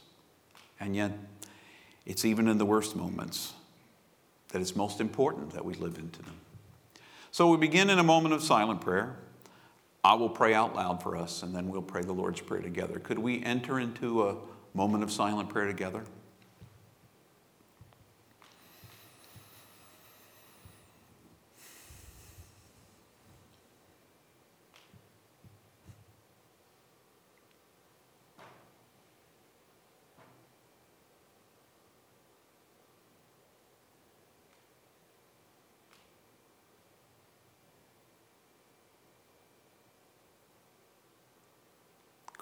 And 0.79 0.95
yet, 0.95 1.11
it's 2.05 2.23
even 2.23 2.47
in 2.47 2.57
the 2.57 2.65
worst 2.65 2.95
moments 2.95 3.51
that 4.49 4.61
it's 4.61 4.73
most 4.73 5.01
important 5.01 5.51
that 5.51 5.65
we 5.65 5.73
live 5.73 5.97
into 5.97 6.21
them. 6.21 6.35
So 7.31 7.49
we 7.51 7.57
begin 7.57 7.89
in 7.89 7.99
a 7.99 8.03
moment 8.03 8.33
of 8.33 8.41
silent 8.41 8.79
prayer. 8.79 9.17
I 10.05 10.15
will 10.15 10.29
pray 10.29 10.53
out 10.53 10.75
loud 10.75 11.01
for 11.01 11.15
us, 11.15 11.43
and 11.43 11.55
then 11.55 11.69
we'll 11.69 11.81
pray 11.81 12.01
the 12.01 12.11
Lord's 12.11 12.41
Prayer 12.41 12.61
together. 12.61 12.99
Could 12.99 13.19
we 13.19 13.41
enter 13.43 13.79
into 13.79 14.27
a 14.27 14.35
moment 14.73 15.01
of 15.01 15.11
silent 15.11 15.47
prayer 15.47 15.67
together? 15.67 16.03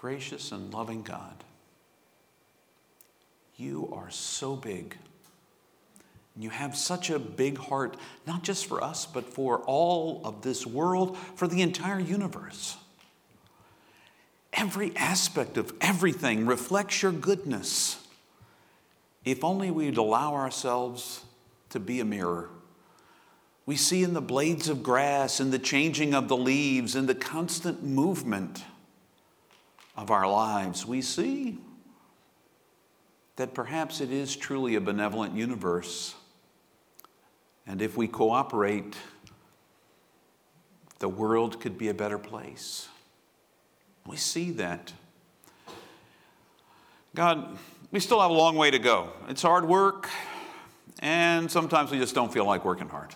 Gracious 0.02 0.52
and 0.52 0.74
loving 0.74 1.04
God, 1.04 1.44
you 3.56 3.88
are 3.94 4.10
so 4.10 4.56
big. 4.56 4.98
You 6.36 6.50
have 6.50 6.76
such 6.76 7.12
a 7.12 7.20
big 7.20 7.60
heart, 7.60 7.96
not 8.26 8.42
just 8.42 8.66
for 8.66 8.84
us, 8.84 9.06
but 9.06 9.32
for 9.32 9.60
all 9.60 10.22
of 10.26 10.42
this 10.42 10.66
world, 10.66 11.20
for 11.36 11.48
the 11.48 11.62
entire 11.62 12.00
universe. 12.00 12.78
Every 14.54 14.92
aspect 14.96 15.56
of 15.56 15.72
everything 15.80 16.48
reflects 16.48 17.04
your 17.04 17.12
goodness. 17.12 18.04
If 19.24 19.44
only 19.44 19.70
we'd 19.70 19.98
allow 19.98 20.34
ourselves 20.34 21.26
to 21.70 21.80
be 21.80 22.00
a 22.00 22.06
mirror. 22.06 22.50
We 23.68 23.76
see 23.76 24.02
in 24.02 24.16
the 24.16 24.20
blades 24.20 24.68
of 24.68 24.82
grass, 24.82 25.40
in 25.40 25.52
the 25.52 25.60
changing 25.60 26.16
of 26.16 26.28
the 26.28 26.38
leaves, 26.38 26.96
in 26.96 27.06
the 27.06 27.14
constant 27.14 27.84
movement 27.84 28.64
of 29.96 30.12
our 30.12 30.28
lives, 30.30 30.86
we 30.86 31.02
see 31.02 31.58
that 33.36 33.54
perhaps 33.54 34.02
it 34.02 34.12
is 34.12 34.36
truly 34.36 34.76
a 34.76 34.82
benevolent 34.82 35.36
universe. 35.36 36.16
And 37.66 37.82
if 37.82 37.98
we 37.98 38.08
cooperate, 38.08 38.96
the 41.00 41.10
world 41.10 41.60
could 41.60 41.78
be 41.78 41.90
a 41.90 41.94
better 41.94 42.18
place. 42.18 42.88
We 44.06 44.18
see 44.18 44.52
that. 44.52 44.94
God, 47.16 47.58
we 47.92 48.00
still 48.00 48.22
have 48.22 48.32
a 48.32 48.34
long 48.34 48.56
way 48.56 48.72
to 48.72 48.80
go. 48.80 49.12
It's 49.28 49.42
hard 49.42 49.66
work, 49.66 50.10
and 51.00 51.52
sometimes 51.52 51.92
we 51.92 51.98
just 51.98 52.16
don't 52.16 52.32
feel 52.32 52.46
like 52.46 52.64
working 52.64 52.88
hard. 52.88 53.14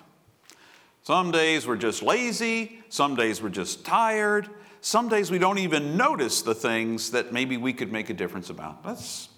Some 1.04 1.32
days 1.32 1.68
we're 1.68 1.78
just 1.78 2.02
lazy, 2.02 2.80
some 2.90 3.16
days 3.16 3.42
we're 3.42 3.50
just 3.50 3.86
tired, 3.86 4.50
some 4.86 5.10
days 5.10 5.32
we 5.32 5.40
don't 5.40 5.58
even 5.58 5.98
notice 5.98 6.44
the 6.44 6.54
things 6.54 7.10
that 7.10 7.34
maybe 7.34 7.58
we 7.58 7.74
could 7.74 7.92
make 7.92 8.12
a 8.12 8.14
difference 8.14 8.52
about. 8.52 8.84
That's 8.84 9.30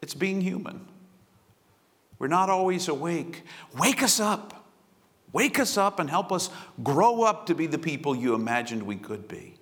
it's 0.00 0.14
being 0.14 0.40
human. 0.40 0.86
We're 2.20 2.28
not 2.28 2.50
always 2.50 2.86
awake. 2.86 3.42
Wake 3.76 4.00
us 4.00 4.20
up. 4.20 4.68
Wake 5.32 5.58
us 5.58 5.76
up 5.76 5.98
and 5.98 6.08
help 6.08 6.30
us 6.30 6.50
grow 6.84 7.24
up 7.24 7.46
to 7.46 7.54
be 7.56 7.66
the 7.66 7.78
people 7.78 8.14
you 8.14 8.32
imagined 8.34 8.84
we 8.84 8.94
could 8.94 9.26
be. 9.26 9.56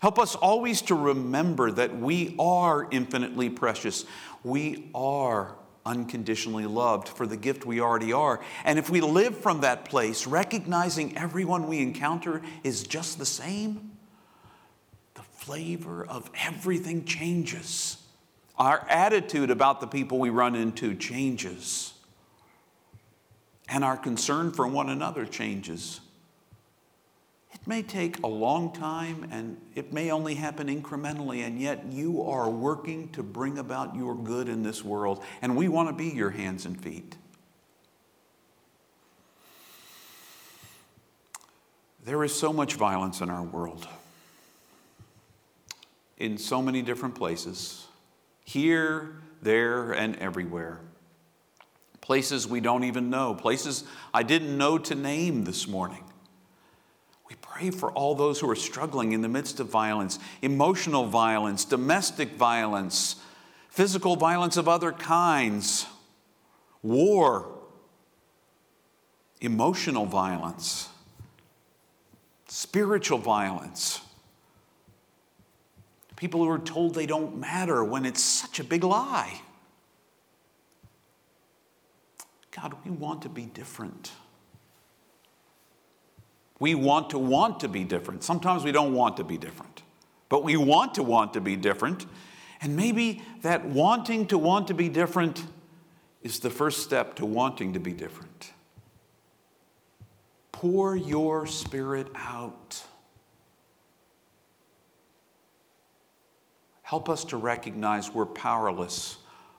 Help 0.00 0.16
us 0.20 0.36
always 0.36 0.80
to 0.82 0.94
remember 0.94 1.72
that 1.72 1.98
we 1.98 2.36
are 2.38 2.86
infinitely 2.92 3.50
precious. 3.50 4.04
We 4.44 4.92
are 4.94 5.56
unconditionally 5.84 6.66
loved 6.66 7.08
for 7.08 7.26
the 7.26 7.36
gift 7.36 7.66
we 7.66 7.80
already 7.80 8.12
are. 8.12 8.40
And 8.64 8.78
if 8.78 8.90
we 8.90 9.00
live 9.00 9.36
from 9.38 9.62
that 9.62 9.86
place, 9.86 10.24
recognizing 10.24 11.16
everyone 11.16 11.66
we 11.66 11.80
encounter 11.80 12.42
is 12.62 12.84
just 12.84 13.18
the 13.18 13.26
same, 13.26 13.91
flavor 15.42 16.06
of 16.06 16.30
everything 16.46 17.04
changes. 17.04 17.96
Our 18.56 18.86
attitude 18.88 19.50
about 19.50 19.80
the 19.80 19.88
people 19.88 20.18
we 20.18 20.30
run 20.30 20.54
into 20.54 20.94
changes. 20.94 21.94
And 23.68 23.82
our 23.82 23.96
concern 23.96 24.52
for 24.52 24.68
one 24.68 24.88
another 24.88 25.26
changes. 25.26 26.00
It 27.52 27.66
may 27.66 27.82
take 27.82 28.22
a 28.22 28.28
long 28.28 28.72
time 28.72 29.28
and 29.32 29.60
it 29.74 29.92
may 29.92 30.12
only 30.12 30.34
happen 30.36 30.68
incrementally, 30.68 31.44
and 31.44 31.60
yet 31.60 31.86
you 31.90 32.22
are 32.22 32.48
working 32.48 33.08
to 33.10 33.22
bring 33.22 33.58
about 33.58 33.96
your 33.96 34.14
good 34.14 34.48
in 34.48 34.62
this 34.62 34.84
world, 34.84 35.22
and 35.42 35.56
we 35.56 35.68
want 35.68 35.88
to 35.88 35.94
be 35.94 36.08
your 36.08 36.30
hands 36.30 36.66
and 36.66 36.80
feet. 36.80 37.16
There 42.04 42.22
is 42.24 42.34
so 42.34 42.52
much 42.52 42.74
violence 42.74 43.20
in 43.20 43.30
our 43.30 43.42
world, 43.42 43.86
in 46.22 46.38
so 46.38 46.62
many 46.62 46.82
different 46.82 47.16
places, 47.16 47.84
here, 48.44 49.16
there, 49.42 49.90
and 49.90 50.14
everywhere. 50.20 50.78
Places 52.00 52.46
we 52.46 52.60
don't 52.60 52.84
even 52.84 53.10
know, 53.10 53.34
places 53.34 53.82
I 54.14 54.22
didn't 54.22 54.56
know 54.56 54.78
to 54.78 54.94
name 54.94 55.42
this 55.42 55.66
morning. 55.66 56.04
We 57.28 57.34
pray 57.42 57.70
for 57.70 57.90
all 57.90 58.14
those 58.14 58.38
who 58.38 58.48
are 58.48 58.56
struggling 58.56 59.10
in 59.10 59.20
the 59.20 59.28
midst 59.28 59.58
of 59.58 59.66
violence, 59.66 60.20
emotional 60.42 61.06
violence, 61.06 61.64
domestic 61.64 62.34
violence, 62.34 63.16
physical 63.68 64.14
violence 64.14 64.56
of 64.56 64.68
other 64.68 64.92
kinds, 64.92 65.86
war, 66.82 67.50
emotional 69.40 70.06
violence, 70.06 70.88
spiritual 72.46 73.18
violence. 73.18 74.00
People 76.22 76.44
who 76.44 76.50
are 76.50 76.58
told 76.60 76.94
they 76.94 77.04
don't 77.04 77.36
matter 77.36 77.82
when 77.82 78.04
it's 78.04 78.22
such 78.22 78.60
a 78.60 78.64
big 78.64 78.84
lie. 78.84 79.40
God, 82.52 82.76
we 82.84 82.92
want 82.92 83.22
to 83.22 83.28
be 83.28 83.46
different. 83.46 84.12
We 86.60 86.76
want 86.76 87.10
to 87.10 87.18
want 87.18 87.58
to 87.58 87.68
be 87.68 87.82
different. 87.82 88.22
Sometimes 88.22 88.62
we 88.62 88.70
don't 88.70 88.94
want 88.94 89.16
to 89.16 89.24
be 89.24 89.36
different, 89.36 89.82
but 90.28 90.44
we 90.44 90.56
want 90.56 90.94
to 90.94 91.02
want 91.02 91.32
to 91.32 91.40
be 91.40 91.56
different. 91.56 92.06
And 92.60 92.76
maybe 92.76 93.20
that 93.40 93.64
wanting 93.64 94.28
to 94.28 94.38
want 94.38 94.68
to 94.68 94.74
be 94.74 94.88
different 94.88 95.44
is 96.22 96.38
the 96.38 96.50
first 96.50 96.84
step 96.84 97.16
to 97.16 97.26
wanting 97.26 97.72
to 97.72 97.80
be 97.80 97.92
different. 97.92 98.52
Pour 100.52 100.94
your 100.94 101.48
spirit 101.48 102.06
out. 102.14 102.84
Help 106.92 107.08
us 107.08 107.24
to 107.24 107.38
recognize 107.38 108.12
we're 108.12 108.26
powerless 108.26 109.16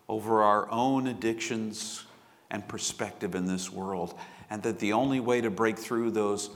over 0.07 0.43
our 0.43 0.69
own 0.69 1.07
addictions 1.07 2.05
and 2.51 2.67
perspective 2.67 3.33
in 3.33 3.47
this 3.47 3.71
world, 3.71 4.13
and 4.51 4.61
that 4.61 4.77
the 4.77 4.93
only 4.93 5.19
way 5.19 5.41
to 5.41 5.49
break 5.49 5.79
through 5.79 6.11
those 6.11 6.51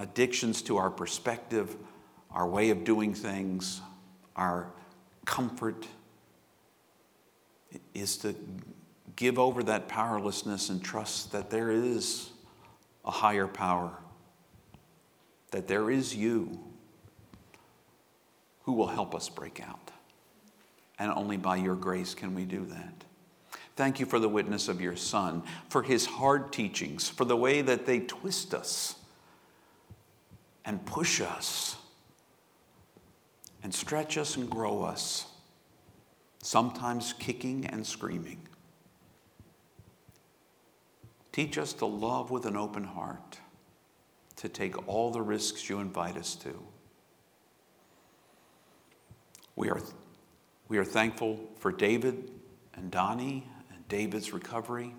addictions 0.00 0.62
to 0.62 0.78
our 0.78 0.90
perspective, 0.90 1.76
our 2.32 2.44
way 2.44 2.70
of 2.70 2.82
doing 2.82 3.14
things, 3.14 3.80
our 4.34 4.66
comfort, 5.26 5.86
is 7.94 8.16
to 8.16 8.34
give 9.14 9.38
over 9.38 9.62
that 9.62 9.86
powerlessness 9.86 10.70
and 10.70 10.82
trust 10.82 11.30
that 11.30 11.50
there 11.50 11.70
is 11.70 12.30
a 13.04 13.12
higher 13.12 13.46
power, 13.46 13.96
that 15.52 15.68
there 15.68 15.88
is 15.88 16.16
you 16.16 16.58
who 18.64 18.72
will 18.72 18.88
help 18.88 19.14
us 19.14 19.28
break 19.28 19.60
out. 19.60 19.90
And 20.98 21.10
only 21.10 21.36
by 21.36 21.56
your 21.56 21.74
grace 21.74 22.14
can 22.14 22.34
we 22.34 22.44
do 22.44 22.64
that. 22.66 23.04
Thank 23.76 23.98
you 23.98 24.06
for 24.06 24.18
the 24.18 24.28
witness 24.28 24.68
of 24.68 24.80
your 24.80 24.96
Son, 24.96 25.42
for 25.68 25.82
his 25.82 26.06
hard 26.06 26.52
teachings, 26.52 27.08
for 27.08 27.24
the 27.24 27.36
way 27.36 27.60
that 27.62 27.86
they 27.86 28.00
twist 28.00 28.54
us 28.54 28.94
and 30.64 30.84
push 30.86 31.20
us 31.20 31.76
and 33.62 33.74
stretch 33.74 34.16
us 34.16 34.36
and 34.36 34.48
grow 34.48 34.82
us, 34.82 35.26
sometimes 36.42 37.14
kicking 37.14 37.66
and 37.66 37.84
screaming. 37.86 38.38
Teach 41.32 41.58
us 41.58 41.72
to 41.72 41.86
love 41.86 42.30
with 42.30 42.46
an 42.46 42.56
open 42.56 42.84
heart, 42.84 43.40
to 44.36 44.48
take 44.48 44.86
all 44.86 45.10
the 45.10 45.22
risks 45.22 45.68
you 45.68 45.80
invite 45.80 46.16
us 46.16 46.36
to. 46.36 46.62
We 49.56 49.68
are, 49.70 49.80
we 50.68 50.78
are 50.78 50.84
thankful 50.84 51.38
for 51.58 51.70
David 51.70 52.30
and 52.74 52.90
Donnie 52.90 53.46
and 53.72 53.86
David's 53.88 54.32
recovery. 54.32 54.94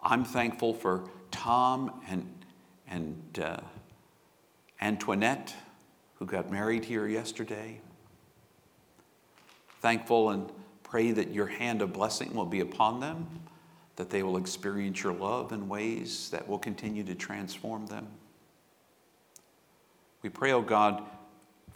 I'm 0.00 0.24
thankful 0.24 0.74
for 0.74 1.08
Tom 1.30 2.00
and, 2.08 2.44
and 2.88 3.40
uh, 3.42 3.60
Antoinette, 4.80 5.54
who 6.14 6.26
got 6.26 6.50
married 6.50 6.84
here 6.84 7.06
yesterday. 7.08 7.80
Thankful 9.80 10.30
and 10.30 10.50
pray 10.84 11.10
that 11.10 11.32
your 11.32 11.46
hand 11.46 11.82
of 11.82 11.92
blessing 11.92 12.34
will 12.34 12.46
be 12.46 12.60
upon 12.60 13.00
them, 13.00 13.26
that 13.96 14.10
they 14.10 14.22
will 14.22 14.36
experience 14.36 15.02
your 15.02 15.12
love 15.12 15.52
in 15.52 15.68
ways 15.68 16.30
that 16.30 16.46
will 16.46 16.58
continue 16.58 17.02
to 17.04 17.14
transform 17.14 17.86
them. 17.86 18.06
We 20.22 20.28
pray, 20.28 20.52
oh 20.52 20.62
God, 20.62 21.02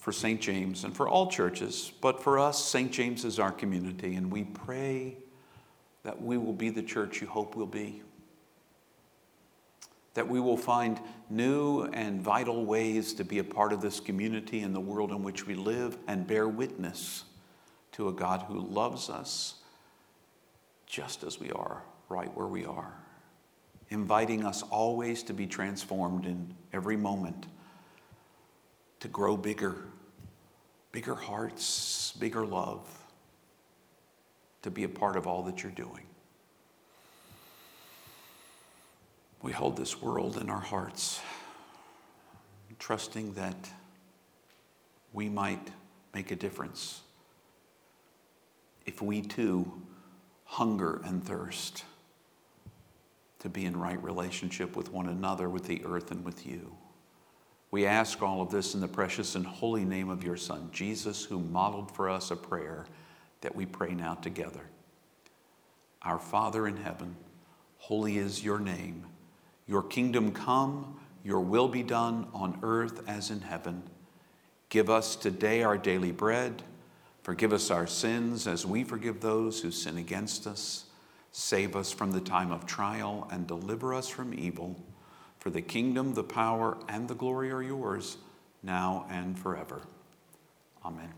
for 0.06 0.12
St. 0.12 0.40
James 0.40 0.84
and 0.84 0.96
for 0.96 1.08
all 1.08 1.28
churches, 1.28 1.90
but 2.00 2.22
for 2.22 2.38
us, 2.38 2.64
St. 2.64 2.92
James 2.92 3.24
is 3.24 3.40
our 3.40 3.50
community, 3.50 4.14
and 4.14 4.30
we 4.30 4.44
pray 4.44 5.16
that 6.04 6.22
we 6.22 6.38
will 6.38 6.52
be 6.52 6.70
the 6.70 6.84
church 6.84 7.20
you 7.20 7.26
hope 7.26 7.56
we'll 7.56 7.66
be 7.66 8.04
that 10.14 10.28
we 10.28 10.38
will 10.38 10.56
find 10.56 11.00
new 11.28 11.82
and 11.92 12.22
vital 12.22 12.64
ways 12.64 13.14
to 13.14 13.24
be 13.24 13.40
a 13.40 13.44
part 13.44 13.72
of 13.72 13.82
this 13.82 13.98
community 13.98 14.60
and 14.60 14.72
the 14.72 14.80
world 14.80 15.10
in 15.10 15.24
which 15.24 15.44
we 15.44 15.56
live 15.56 15.98
and 16.06 16.24
bear 16.24 16.46
witness 16.46 17.24
to 17.90 18.08
a 18.08 18.12
God 18.12 18.42
who 18.42 18.60
loves 18.60 19.10
us 19.10 19.56
just 20.86 21.24
as 21.24 21.40
we 21.40 21.50
are, 21.50 21.82
right 22.08 22.32
where 22.36 22.46
we 22.46 22.64
are, 22.64 22.94
inviting 23.88 24.44
us 24.44 24.62
always 24.62 25.24
to 25.24 25.34
be 25.34 25.48
transformed 25.48 26.26
in 26.26 26.54
every 26.72 26.96
moment, 26.96 27.48
to 29.00 29.08
grow 29.08 29.36
bigger, 29.36 29.76
bigger 30.96 31.14
hearts, 31.14 32.14
bigger 32.18 32.46
love, 32.46 32.80
to 34.62 34.70
be 34.70 34.82
a 34.85 34.88
part 34.88 35.14
of 35.14 35.26
all 35.26 35.42
that 35.42 35.62
you're 35.62 35.70
doing. 35.72 36.06
we 39.42 39.52
hold 39.52 39.76
this 39.76 40.00
world 40.00 40.38
in 40.38 40.48
our 40.48 40.59
hearts, 40.61 41.20
trusting 42.78 43.35
that 43.35 43.68
we 45.12 45.28
might 45.28 45.70
make 46.14 46.30
a 46.30 46.35
difference 46.35 47.02
if 48.87 49.02
we 49.02 49.20
too 49.20 49.70
hunger 50.46 51.02
and 51.04 51.22
thirst 51.22 51.85
to 53.40 53.50
be 53.50 53.66
in 53.66 53.76
right 53.76 54.02
relationship 54.02 54.74
with 54.74 54.90
one 54.90 55.09
another, 55.11 55.50
with 55.50 55.66
the 55.66 55.85
earth, 55.85 56.11
and 56.11 56.24
with 56.24 56.46
you. 56.46 56.74
We 57.70 57.87
ask 57.87 58.22
all 58.22 58.40
of 58.40 58.50
this 58.50 58.74
in 58.74 58.81
the 58.81 58.88
precious 58.88 59.35
and 59.35 59.44
holy 59.44 59.85
name 59.85 60.09
of 60.09 60.24
your 60.24 60.37
Son, 60.37 60.68
Jesus, 60.72 61.24
who 61.24 61.40
modeled 61.40 61.90
for 61.90 62.09
us 62.09 62.31
a 62.31 62.37
prayer 62.37 62.87
that 63.40 63.55
we 63.55 63.66
pray 63.66 63.92
now 63.92 64.14
together. 64.14 64.62
Our 66.02 66.18
Father 66.18 66.66
in 66.66 66.76
heaven, 66.76 67.16
holy 67.79 68.18
is 68.18 68.44
your 68.44 68.61
name. 68.61 69.07
Your 69.66 69.83
kingdom 69.83 70.33
come, 70.33 70.98
your 71.24 71.40
will 71.40 71.68
be 71.68 71.83
done 71.83 72.29
on 72.33 72.59
earth 72.62 73.02
as 73.09 73.31
in 73.31 73.40
heaven. 73.40 73.83
Give 74.68 74.88
us 74.88 75.16
today 75.16 75.62
our 75.62 75.76
daily 75.76 76.12
bread. 76.12 76.62
Forgive 77.22 77.52
us 77.52 77.70
our 77.70 77.88
sins 77.88 78.46
as 78.46 78.64
we 78.64 78.85
forgive 78.85 79.20
those 79.20 79.61
who 79.61 79.72
sin 79.72 79.98
against 79.98 80.46
us. 80.46 80.85
Save 81.33 81.74
us 81.74 81.90
from 81.90 82.12
the 82.12 82.20
time 82.20 82.52
of 82.52 82.66
trial 82.66 83.29
and 83.33 83.46
deliver 83.46 83.92
us 83.92 84.09
from 84.09 84.33
evil. 84.33 84.81
For 85.46 85.50
the 85.50 85.62
kingdom, 85.62 86.14
the 86.14 86.24
power, 86.24 86.76
and 86.88 87.06
the 87.06 87.14
glory 87.14 87.52
are 87.52 87.62
yours, 87.62 88.16
now 88.64 89.06
and 89.09 89.38
forever. 89.38 89.80
Amen. 90.85 91.12